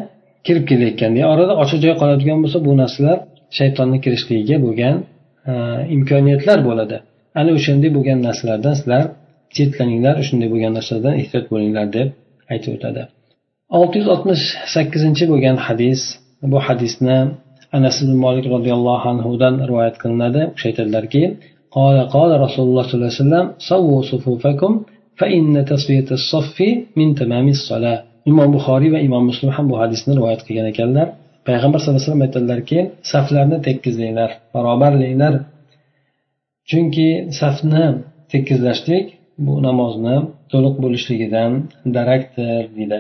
[0.46, 3.18] kirib kelayotgan orada ochiq joy qoladigan bo'lsa bu narsalar
[3.58, 4.96] shaytonni kirishligiga bo'lgan
[5.52, 5.54] e,
[5.96, 6.98] imkoniyatlar bo'ladi.
[7.40, 9.04] Ana o'shanday bo'lgan narsalardan sizlar
[9.56, 12.08] chetlaninglar shunday bo'lgan narsalardan ehtiyot bo'linglar deb
[12.54, 13.02] aytib o'tadi.
[13.79, 16.01] olti yuz oltmish sakkizinchi bo'lgan hadis
[16.53, 17.19] bu hadisni
[17.77, 21.25] anas ibn molik roziyallohu anhudan rivoyat qilinadi u kishi aytadilarki
[21.79, 24.73] قال قال رسول الله صلى الله عليه وسلم سووا صفوفكم
[25.19, 26.57] فإن تسوية الصف
[26.99, 27.99] من تمام الصلاة
[28.31, 31.07] imom buxoriy va imom muslim ham bu hadisni rivoyat qilgan ekanlar
[31.49, 32.79] payg'ambar sallallohu alayhi vasallam aytadilarki
[33.13, 35.35] saflarni tekizlanglar barobarlanglar
[36.71, 37.09] chunki
[37.41, 37.85] safni
[38.33, 39.07] tekizlashlik
[39.45, 40.17] bu namozni
[40.53, 41.51] to'liq bo'lishligidan
[41.97, 42.99] darakdir deydi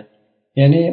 [0.59, 0.83] Ya'ni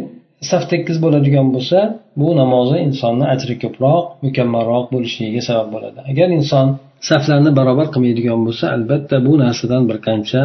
[0.50, 1.78] saf tekis bo'ladigan bo'lsa
[2.20, 5.98] bu namozi insonni ajri ko'proq mukammalroq bo'lishligiga sabab bo'ladi.
[6.10, 6.66] Agar inson
[7.08, 10.40] saflarni barobar qilmaydigan bo'lsa albatta bu narsadan bir qancha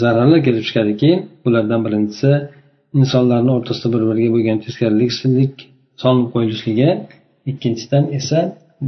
[0.00, 1.10] zararlar kelib chiqadiki
[1.44, 2.30] bulardan birinchisi
[3.00, 5.54] insonlarni o'rtasida bir biriga bo'lgan teskarilikchilik
[6.02, 6.90] solinib qo'yilishligi
[7.50, 8.38] ikkinchidan esa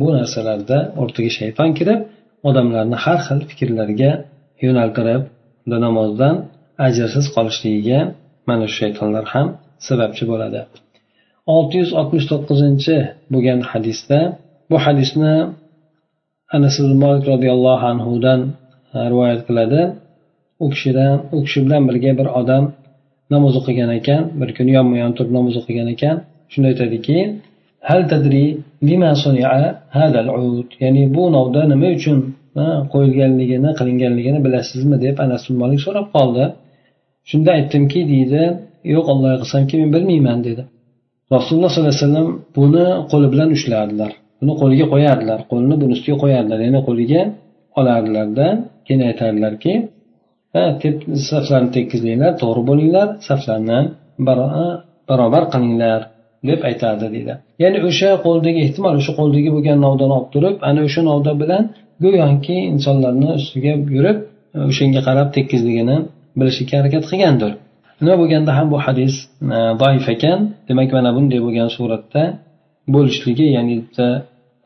[0.01, 2.01] bu narsalarda o'rtaga shayton kirib
[2.49, 4.11] odamlarni har xil fikrlarga
[4.65, 5.23] yo'naltirib
[5.87, 6.35] namozdan
[6.87, 8.01] ajrsiz qolishligiga
[8.49, 9.47] mana shu shaytonlar ham
[9.89, 10.61] sababchi bo'ladi.
[11.55, 12.97] olti yuz oltmish to'qqizinchi
[13.33, 14.19] bo'lgan hadisda
[14.71, 15.35] bu hadisni
[16.57, 18.41] anas molik roziyallohu anhudan
[18.95, 19.81] e, rivoyat qiladi.
[20.65, 22.65] U kishidan u kishi bilan birga bir odam
[23.35, 26.17] namoz o'qigan ekan bir kuni yonma yon turib namoz o'qigan ekan.
[26.53, 27.19] Shunda aytadiki
[27.89, 28.45] hal tadri
[28.89, 29.11] lima
[30.85, 32.19] ya'ni bu novda nima uchun
[32.63, 36.45] e, qo'yilganligini qilinganligini bilasizmi deb anas molik so'rab qoldi.
[37.31, 38.43] Shunda aytdimki deydi
[38.95, 40.63] yo'q allohga qasamki men bilmayman dedi.
[41.37, 45.39] Rasululloh sollallohu alayhi vasallam buni qo'li bilan ushlardilar buni qo'liga qo'yardilar.
[45.51, 46.59] Qo'lini buni ustiga qo'yardilar.
[46.67, 47.23] Ya'ni qo'liga
[47.81, 48.47] olardilarda
[48.87, 49.73] keyin aytardilarki
[51.31, 53.79] saflarni tekizlanglar to'g'ri bo'linglar saflarni
[55.09, 56.01] barobar qilinglar
[56.49, 61.01] deb aytardi deydi ya'ni o'sha qo'ldagi ehtimol o'sha qo'ldagi bo'lgan novdani olib turib ana o'sha
[61.11, 61.63] novda bilan
[62.05, 64.19] go'yoki insonlarni ustiga yurib
[64.71, 65.97] o'shanga qarab tekizligini
[66.39, 67.53] bilishga harakat qilgandir.
[68.01, 69.15] Nima bo'lganda ham bu hadis
[69.57, 72.23] e, doif ekan demak mana bunday bo'lgan suratda
[72.95, 74.09] bo'lishligi ya'ni bitta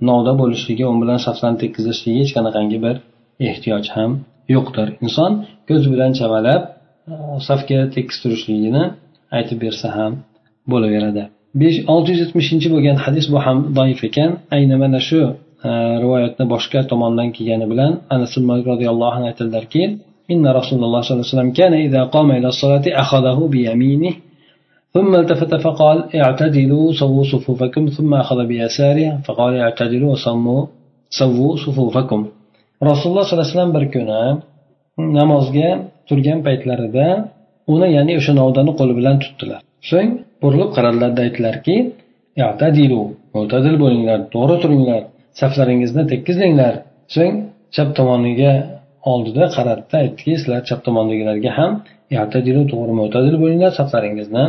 [0.09, 2.97] novda bo'lishligi u bilan shaxslarni tekkizishligiga hech qanaqangi bir
[3.49, 4.11] ehtiyoj ham
[4.55, 4.89] yo'qdir.
[5.05, 5.33] Inson
[5.69, 6.63] ko'z bilan chamalab
[7.13, 7.15] e,
[7.49, 8.85] safga tekis turishligini
[9.39, 10.13] aytib bersa ham
[10.73, 11.23] bo'laveradi.
[11.61, 14.31] Besh olti yuz yetmishinchi bo'lgan hadis bu ham doif ekan.
[14.57, 15.21] Ayni mana shu
[15.69, 15.71] e,
[16.03, 18.33] rivoyatni boshqa tomondan kelgani bilan anas
[18.71, 19.83] roziyallohu anhu aytadilarki
[20.34, 24.14] إن رسول الله صلى الله عليه وسلم كان إذا قام إلى الصلاة أخذه بيمينه
[24.94, 30.62] ثم التفت فقال اعتدلوا سووا صفوفكم ثم أخذ بيساره فقال اعتدلوا وسموا
[31.10, 32.22] سووا صفوفكم
[32.82, 34.24] rasululloh sollallohu alayhi vasallam bir kuni
[35.20, 35.70] namozga
[36.10, 37.08] turgan paytlarida
[37.74, 40.10] uni ya'ni o'sha novdani qo'li bilan tutdilar so'ng
[40.42, 41.76] burilib qaradilarda aytdilarki
[43.36, 45.02] mo'tadil bo'linglar to'g'ri turinglar
[45.40, 46.74] saflaringizni tekizlanglar
[47.16, 47.36] so'ng
[47.76, 48.54] chap tomoniga
[49.13, 51.73] oldida qaratdi aytdiki sizlar chap tomondagilarga ham
[52.73, 54.45] to'g'ri mo'tadil bo'linglar saflaringizni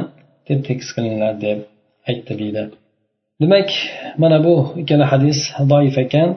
[0.50, 1.58] deb tekis qilinglar deb
[2.10, 2.62] aytdi deydi.
[3.42, 3.70] Demak
[4.22, 5.40] mana bu ikkala hadis
[5.72, 6.30] doif ekan.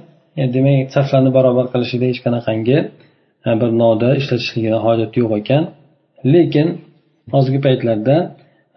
[0.57, 2.79] Demak saflarni barobar qilishida hech qanaqangi
[3.49, 5.63] e, bir noda ishlatishligini hojati yo'q ekan.
[6.33, 6.69] Lekin
[7.35, 8.17] hozirgi paytlarda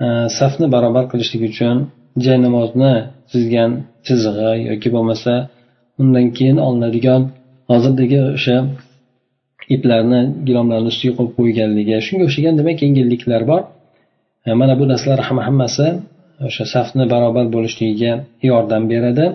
[0.03, 0.05] e,
[0.39, 1.75] safni barobar qilishlik uchun
[2.25, 2.93] jay namozni
[3.31, 3.71] chizgan
[4.07, 5.33] chizig'i yoki bo'lmasa
[6.01, 7.21] undan keyin olinadigan
[7.71, 8.55] hozirdagi o'sha
[9.75, 11.95] itlarni gilomlarni ustiga qo'yib qo'yganligi.
[12.07, 13.61] Shunga o'xshagan demak yengilliklar bor.
[14.47, 15.87] E, mana bu narsalar ham hammasi
[16.47, 18.13] o'sha safni barobar bo'lishligiga
[18.49, 19.25] yordam beradi.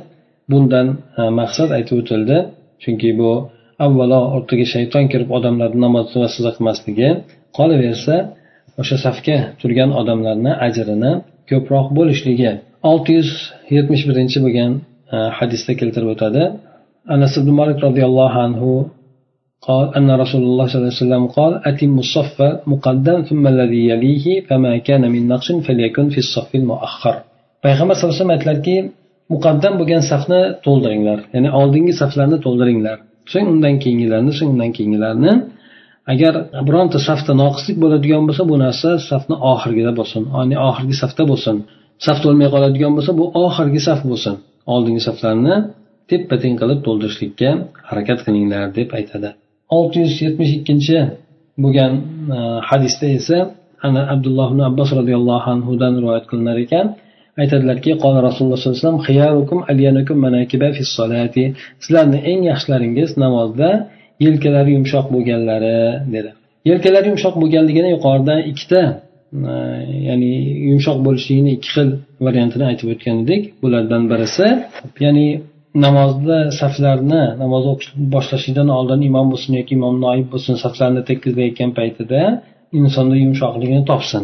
[0.51, 0.87] Bundan
[1.21, 2.37] e, maqsad aytib o'tildi.
[2.83, 3.31] Chunki bu
[3.85, 7.09] avvalo o'rtaga shayton kirib odamlarni namoz vasiza qilmasligi
[7.59, 8.15] qolaversa
[8.81, 11.13] o'sha safga turgan odamlarni ajrini
[11.51, 12.53] ko'proq bo'lishligi.
[12.91, 13.31] Olti yuz
[13.77, 14.71] yetmish birinchi bo'lgan
[15.15, 16.43] e, hadisda keltirib o'tadi.
[17.15, 18.73] Anas ibn malik roziyallohu anhu
[19.68, 22.38] قال أن رسول الله صلى الله عليه وسلم قال أتم الصف
[22.74, 27.16] مقدم ثم الذي يليه فما كان من نقص فليكن في الصف المؤخر
[27.64, 28.76] payg'ambar sallallohu alayhi vasallam aytdilarki
[29.34, 32.98] muqaddam bo'lgan safni to'ldiringlar ya'ni oldingi saflarni to'ldiringlar
[33.32, 35.32] so'ng undan keyingilarni so'ng undan keyingilarni
[36.14, 36.34] agar
[36.68, 41.56] bironta safda noqislik bo'ladigan bo'lsa bu narsa safni oxirgida bo'lsin ya'ni oxirgi safda bo'lsin
[42.06, 44.36] saf to'lmay qoladigan bo'lsa bu oxirgi saf bo'lsin
[44.74, 45.56] oldingi saflarni
[46.10, 47.50] teppa teng qilib to'ldirishlikka
[47.90, 49.30] harakat qilinglar deb aytadi
[49.77, 50.99] Olti yuz yetmish ikkinchi
[51.63, 51.93] bo'lgan
[52.37, 53.39] e, hadisda esa
[53.87, 56.87] ana abdulloh ibn abbos roziyallohu anhudan rivoyat qilinar ekan.
[57.43, 59.01] Aytadilarki qola rasululloh sollallohu alayhi vasallam
[61.85, 63.71] sizlarni eng yaxshilaringiz namozda
[64.27, 65.77] yelkalari yumshoq bo'lganlari
[66.15, 66.31] dedi.
[66.71, 68.81] Yelkalari yumshoq bo'lganligini yuqorida ikkita
[69.51, 69.53] e,
[70.09, 70.33] ya'ni
[70.71, 71.89] yumshoq bo'lishligini ikki xil
[72.27, 73.43] variantini aytib o'tgan edik.
[73.63, 74.47] Bulardan birisi
[75.05, 75.27] ya'ni
[75.75, 82.21] namozda saflarni namoz o'qish boshlashidan oldin imom bo'lsin yoki imom noib bo'lsin saflarni tekizlayotgan paytida
[82.79, 84.23] insonda yumshoqligini topsin.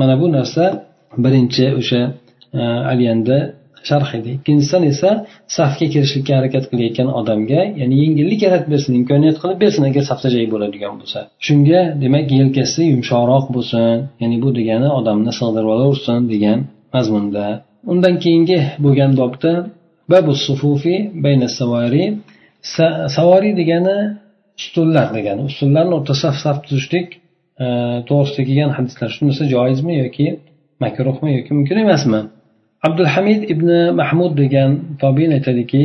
[0.00, 0.64] Mana bu narsa
[1.24, 2.00] birinchi o'sha
[2.52, 3.38] aliyanda alyanda
[3.88, 4.30] sharh edi.
[4.38, 5.10] Ikkinchisidan esa
[5.56, 10.46] safga kirishlikka harakat qilayotgan odamga ya'ni yengillik yaratib bersin imkoniyat qilib bersin agar safda joy
[10.54, 11.18] bo'ladigan bo'lsa.
[11.46, 13.86] Shunga demak yelkasi yumshoqroq bo'lsin
[14.22, 16.58] ya'ni bu degani odamni sig'dirib olaversin degan
[16.94, 17.46] mazmunda.
[17.92, 19.52] Undan keyingi bo'lgan bobda
[20.10, 22.04] babu sufufi bayna savari
[23.16, 23.96] savari degani
[24.60, 27.08] ustunlar degani ustunlarni o'rtasida saf tuzishlik
[27.64, 27.66] e,
[28.08, 30.26] to'g'risida kelgan hadislar shunisi joizmi yoki
[30.84, 32.20] makruhmi yoki mumkin emasmi
[32.86, 33.68] abdulhamid ibn
[34.00, 34.70] mahmud degan
[35.02, 35.84] tobiin aytadiki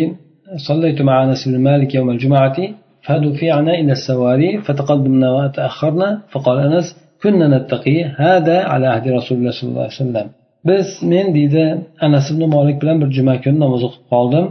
[0.57, 2.57] صليت مع انس بن مالك يوم الجمعه
[3.01, 6.87] فدفعنا إلى السواري فتقدمنا وتاخرنا فقال انس
[7.23, 10.27] كنا نتقي هذا على عهد رسول الله صلى الله عليه وسلم
[10.67, 11.63] biz men deydi
[12.05, 14.45] anas ibn molik bilan bir juma kuni namoz o'qib qoldim.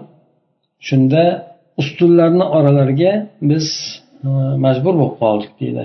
[0.88, 1.22] Shunda
[1.80, 3.12] ustunlarni oralariga
[3.50, 3.66] biz
[4.26, 4.28] e,
[4.64, 5.84] majbur bo'lib qoldik deydi.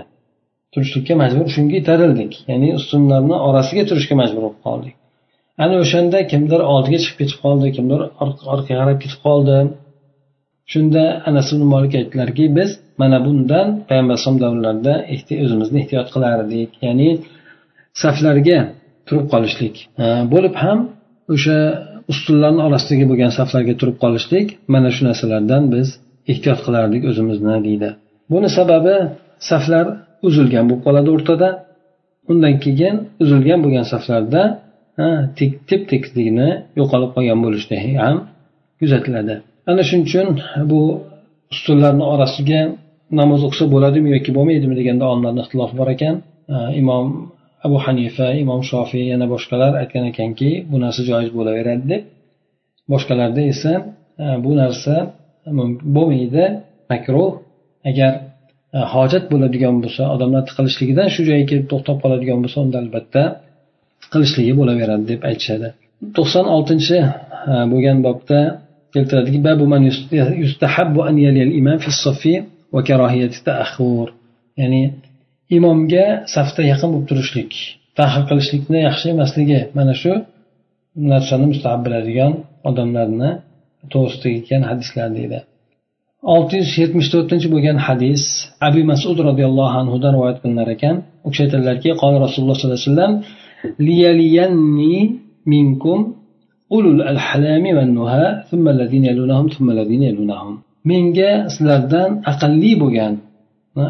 [0.73, 4.95] Turishlikka majbur shunga itarildik ya'ni ustunlarni orasiga turishga majbur bo'lib qoldik.
[5.63, 7.99] Ana o'shanda kimdir oldiga chiqib ketib qoldi kimdir
[8.53, 9.57] orqaga qarab ketib qoldi.
[10.71, 12.69] Shunda anas ibn molik aytdilarki biz
[13.01, 14.93] mana bundan payg'ambar alayhisalom davrlarida
[15.43, 17.09] o'zimizni ehtiyot qilar edik ya'ni
[18.03, 18.59] saflarga
[19.09, 19.75] turib qolishlik.
[20.33, 20.79] Bo'lib ham
[21.33, 21.57] o'sha
[22.11, 25.87] ustunlarni orasidagi bo'lgan saflarga turib qolishlik mana shu narsalardan biz
[26.31, 27.89] ehtiyot qilardik o'zimizni deydi.
[28.33, 28.95] Buni sababi
[29.49, 29.85] saflar
[30.27, 31.49] uzilgan bo'lib qoladi o'rtada.
[32.31, 34.41] Undan keyin uzilgan bo'lgan saflarda
[35.69, 38.17] tep tekisligini yo'qolib qolgan bo'lishligi ham
[38.79, 39.35] kuzatiladi
[39.69, 40.27] ana shuning uchun
[40.71, 40.81] bu
[41.53, 42.61] ustunlarni orasiga
[43.19, 46.15] namoz o'qisa bo'ladimi yoki bo'lmaydimi deganda olimlarni ixtilofi bor ekan.
[46.81, 47.05] Imom
[47.65, 52.03] abu hanifa imom shofiy yana boshqalar aytgan ekanki bu narsa joiz bo'laveradi deb.
[52.91, 53.73] Boshqalarda esa
[54.23, 54.95] e, bu narsa
[55.95, 56.45] bo'lmaydi
[56.91, 57.31] makruh.
[57.89, 58.11] Agar
[58.77, 63.23] e, hojat bo'ladigan bo'lsa odamlar tiqilishligidan shu joyga kelib to'xtab qoladigan bo'lsa unda albatta
[64.13, 65.67] qilishligi bo'laveradi deb aytishadi.
[66.17, 66.97] To'qson oltinchi
[67.51, 68.39] e, bo'lgan bobda
[68.93, 69.39] keltiradiki
[74.61, 74.81] ya'ni
[75.57, 77.51] imomga safda yaqin bo'lib turishlik
[77.99, 80.13] tahl qilishlikni yaxshi emasligi mana shu
[81.11, 82.31] narsani mustahab biladigan
[82.69, 83.29] odamlarni
[83.93, 85.39] to'g'risida kelgan hadislar deydi.
[86.33, 88.23] Olti yuz yetmish to'rtinchi bo'lgan hadis
[88.67, 90.95] abi masud roziyallohu anhudan rivoyat qilinar ekan.
[91.25, 93.13] U kishi aytadilarki qoli rasululloh sollallohu alayhi vasallam
[93.87, 94.97] liyaliyanni
[95.53, 95.99] minkum
[96.77, 97.83] ulul alhalami va
[98.49, 100.53] thumma alladhina yalunahum thumma alladhina yalunahum.
[100.91, 103.13] Menga sizlardan aqlli bo'lgan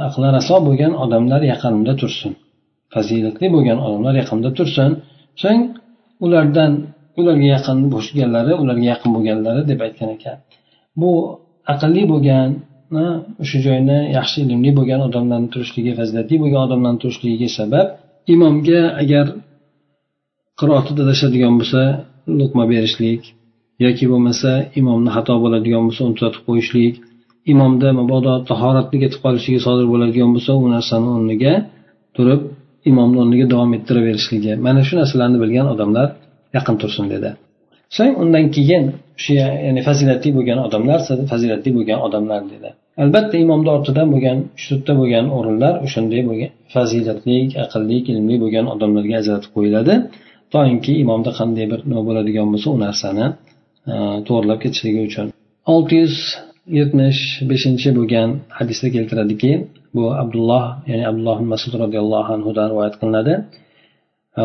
[0.08, 2.32] aqli raso bo'lgan odamlar yaqinimda tursin.
[2.93, 4.91] Fazilatli bo'lgan odamlar yaqinimda tursin.
[5.41, 5.62] So'ng
[6.25, 6.71] ulardan
[7.19, 10.38] ularga yaqin bo'lganlari ularga yaqin bo'lganlari deb aytgan ekan.
[10.99, 11.12] Bu
[11.73, 12.49] aqlli bo'lgan
[13.43, 17.88] o'sha joyni yaxshi ilmli bo'lgan odamlarni turishligi fazilatli bo'lgan odamlarni turishligiga sabab
[18.34, 19.25] imomga agar
[20.60, 21.82] qiroati adashadigan bo'lsa
[22.39, 23.21] luqma berishlik
[23.86, 26.93] yoki bo'lmasa imomni xato bo'ladigan bo'lsa uni tuzatib qo'yishlik
[27.54, 31.54] imomda mabodo tahoratni ketib qolishligi sodir bo'ladigan bo'lsa u narsani o'rniga
[32.15, 32.41] turib
[32.91, 36.08] imomni o'rniga davom ettiraverishligi mana shu narsalarni bilgan odamlar
[36.58, 37.30] yaqin tursin dedi.
[37.97, 38.84] So'ng undan keyin
[39.23, 40.99] shu ya'ni fazilatli bo'lgan odamlar
[41.32, 42.69] fazilatli bo'lgan odamlar dedi.
[43.04, 49.52] Albatta imomni ortidan bo'lgan uch bo'lgan o'rinlar o'shanday bo'lgan fazilatli aqlli ilmli bo'lgan odamlarga ajratib
[49.56, 49.93] qo'yiladi.
[50.54, 53.25] Toinki imomda qanday bir nima bo'ladigan bo'lsa u narsani
[53.93, 53.95] e,
[54.28, 55.25] to'g'irlab ketishligi uchun.
[55.73, 56.15] Olti yuz
[56.77, 59.51] yetmish beshinchi bo'lgan hadisda keltiradiki
[59.95, 63.33] bu abdulloh ya'ni abdulloh masud roziyallohu anhudan rivoyat qilinadi.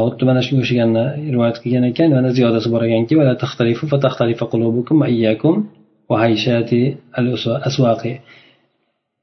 [0.04, 3.14] Xuddi mana shunga o'xshaganni rivoyat qilgan ekan yana ziyodasi bor ekanki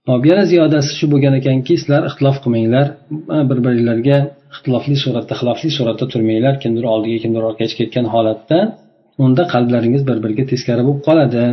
[0.09, 2.87] hop yana ziyodasi shu bo'lgan ekanki sizlar ixtilof qilmanglar
[3.49, 4.17] bir biringlarga
[4.53, 8.57] ixtilofli suratda xilofli suratda turmanglar kimdir oldiga kimdir orqaga chiqib ketgan holatda
[9.25, 11.43] unda qalblaringiz bir biriga teskari bo'lib qoladi.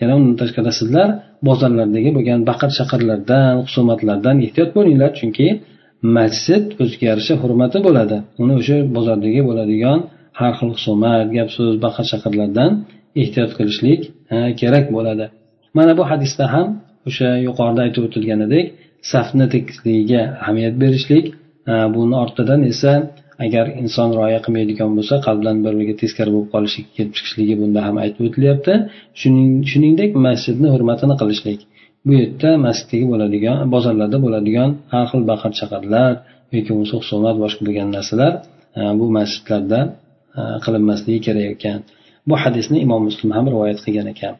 [0.00, 1.08] Yana undan tashqari sizlar
[1.48, 5.46] bozorlardagi bo'lgan baqir chaqirlardan husumatlardan ehtiyot bo'linglar chunki
[6.16, 8.16] masjid o'ziga yarasha hurmati bo'ladi.
[8.42, 9.98] Uni o'sha bozordagi bo'ladigan
[10.40, 12.70] har xil husumat gap so'z baqir chaqirlardan
[13.22, 14.00] ehtiyot qilishlik
[14.60, 15.26] kerak bo'ladi.
[15.76, 16.66] Mana bu hadisda ham
[17.08, 18.66] o'sha yuqorida aytib o'tilganidek
[19.12, 21.24] safni tekisligiga ahamiyat berishlik
[21.94, 22.92] buni ortidan esa
[23.44, 27.96] agar inson rioya qilmaydigan bo'lsa qalbdan bir biriga teskari bo'lib qolishligi kelib chiqishligi bunda ham
[28.04, 28.72] aytib o'tilyapti.
[29.70, 31.60] Shuningdek masjidni hurmatini qilishlik.
[32.06, 36.12] Bu yerda masjiddagi bo'ladigan bozorlarda bo'ladigan har xil baqir chaqirlar
[36.54, 38.32] yoki bo'lmasa husumat boshqa bo'lgan narsalar
[38.78, 39.80] e, bu masjidlarda
[40.38, 41.78] e, qilinmasligi kerak ekan.
[42.28, 44.34] Bu hadisni imom muslim ham rivoyat qilgan ekan.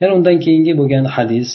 [0.00, 1.48] Yana undan keyingi bo'lgan hadis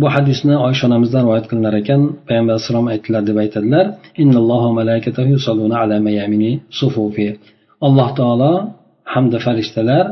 [0.00, 2.00] bu hadisni oysha onamizdan rivoyat qilinar ekan.
[2.28, 3.86] Payg'ambar alayhissalom aytdilar deb aytadilar
[7.86, 8.52] alloh taolo
[9.14, 10.04] hamda farishtalar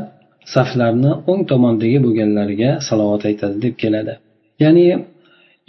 [0.55, 4.13] saflarni o'ng tomondagi bo'lganlariga salovat aytadi deb keladi.
[4.63, 4.85] Ya'ni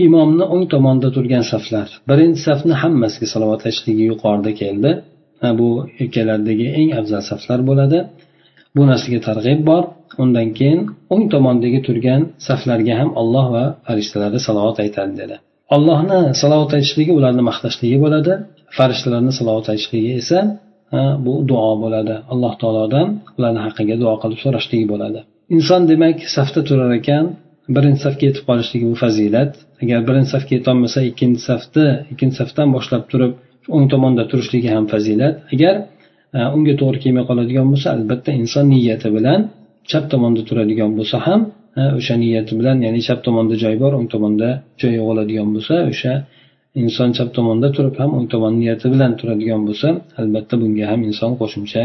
[0.07, 4.91] imomni o'ng tomonida turgan saflar birinchi safni hammasiga salovat aytishligi yuqorida keldi.
[5.61, 5.69] Bu
[6.05, 7.99] ikkaladagi eng afzal saflar bo'ladi.
[8.77, 9.85] Bu narsaga targ'ib bor.
[10.23, 10.81] Undan keyin
[11.13, 15.37] o'ng tomondagi turgan saflarga ham alloh va farishtalarga salovat aytadi dedi.
[15.77, 18.33] Allohni salovat aytishligi ularni maqtashligi bo'ladi.
[18.79, 20.39] Farishtalarni salovat aytishligi esa
[21.27, 22.15] bu duo bo'ladi.
[22.33, 23.09] Alloh taolodan
[23.39, 25.21] ularni haqqiga duo qilib so'rashligi bo'ladi.
[25.57, 27.25] Inson demak safda turar ekan
[27.77, 29.53] birinchi safga yetib qolishligi bu fazilat.
[29.83, 33.33] Agar birinchi safga yetolmasa ikkinchi safni ikkinchi safdan boshlab turib
[33.75, 35.35] o'ng tomonda turishligi ham fazilat.
[35.55, 35.75] Agar
[36.56, 39.40] unga to'g'ri kelmay qoladigan bo'lsa albatta inson niyati bilan
[39.92, 41.42] chap tomonda turadigan bo'lsa ham
[41.80, 44.50] e, o'sha niyati bilan ya'ni chap tomonda joy bor o'ng tomonda
[44.82, 46.14] joy yo'q bo'ladigan bo'lsa o'sha
[46.84, 49.88] inson chap tomonda turib ham o'ng tomon niyati bilan turadigan bo'lsa
[50.22, 51.84] albatta bunga ham inson qo'shimcha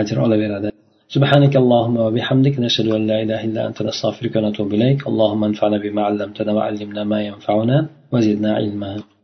[0.00, 0.70] ajr olaveradi
[1.16, 6.02] سبحانك اللهم وبحمدك نشهد أن لا إله إلا أنت نستغفرك ونتوب إليك اللهم انفعنا بما
[6.08, 7.76] علمتنا وعلمنا ما ينفعنا
[8.12, 8.90] وزدنا علما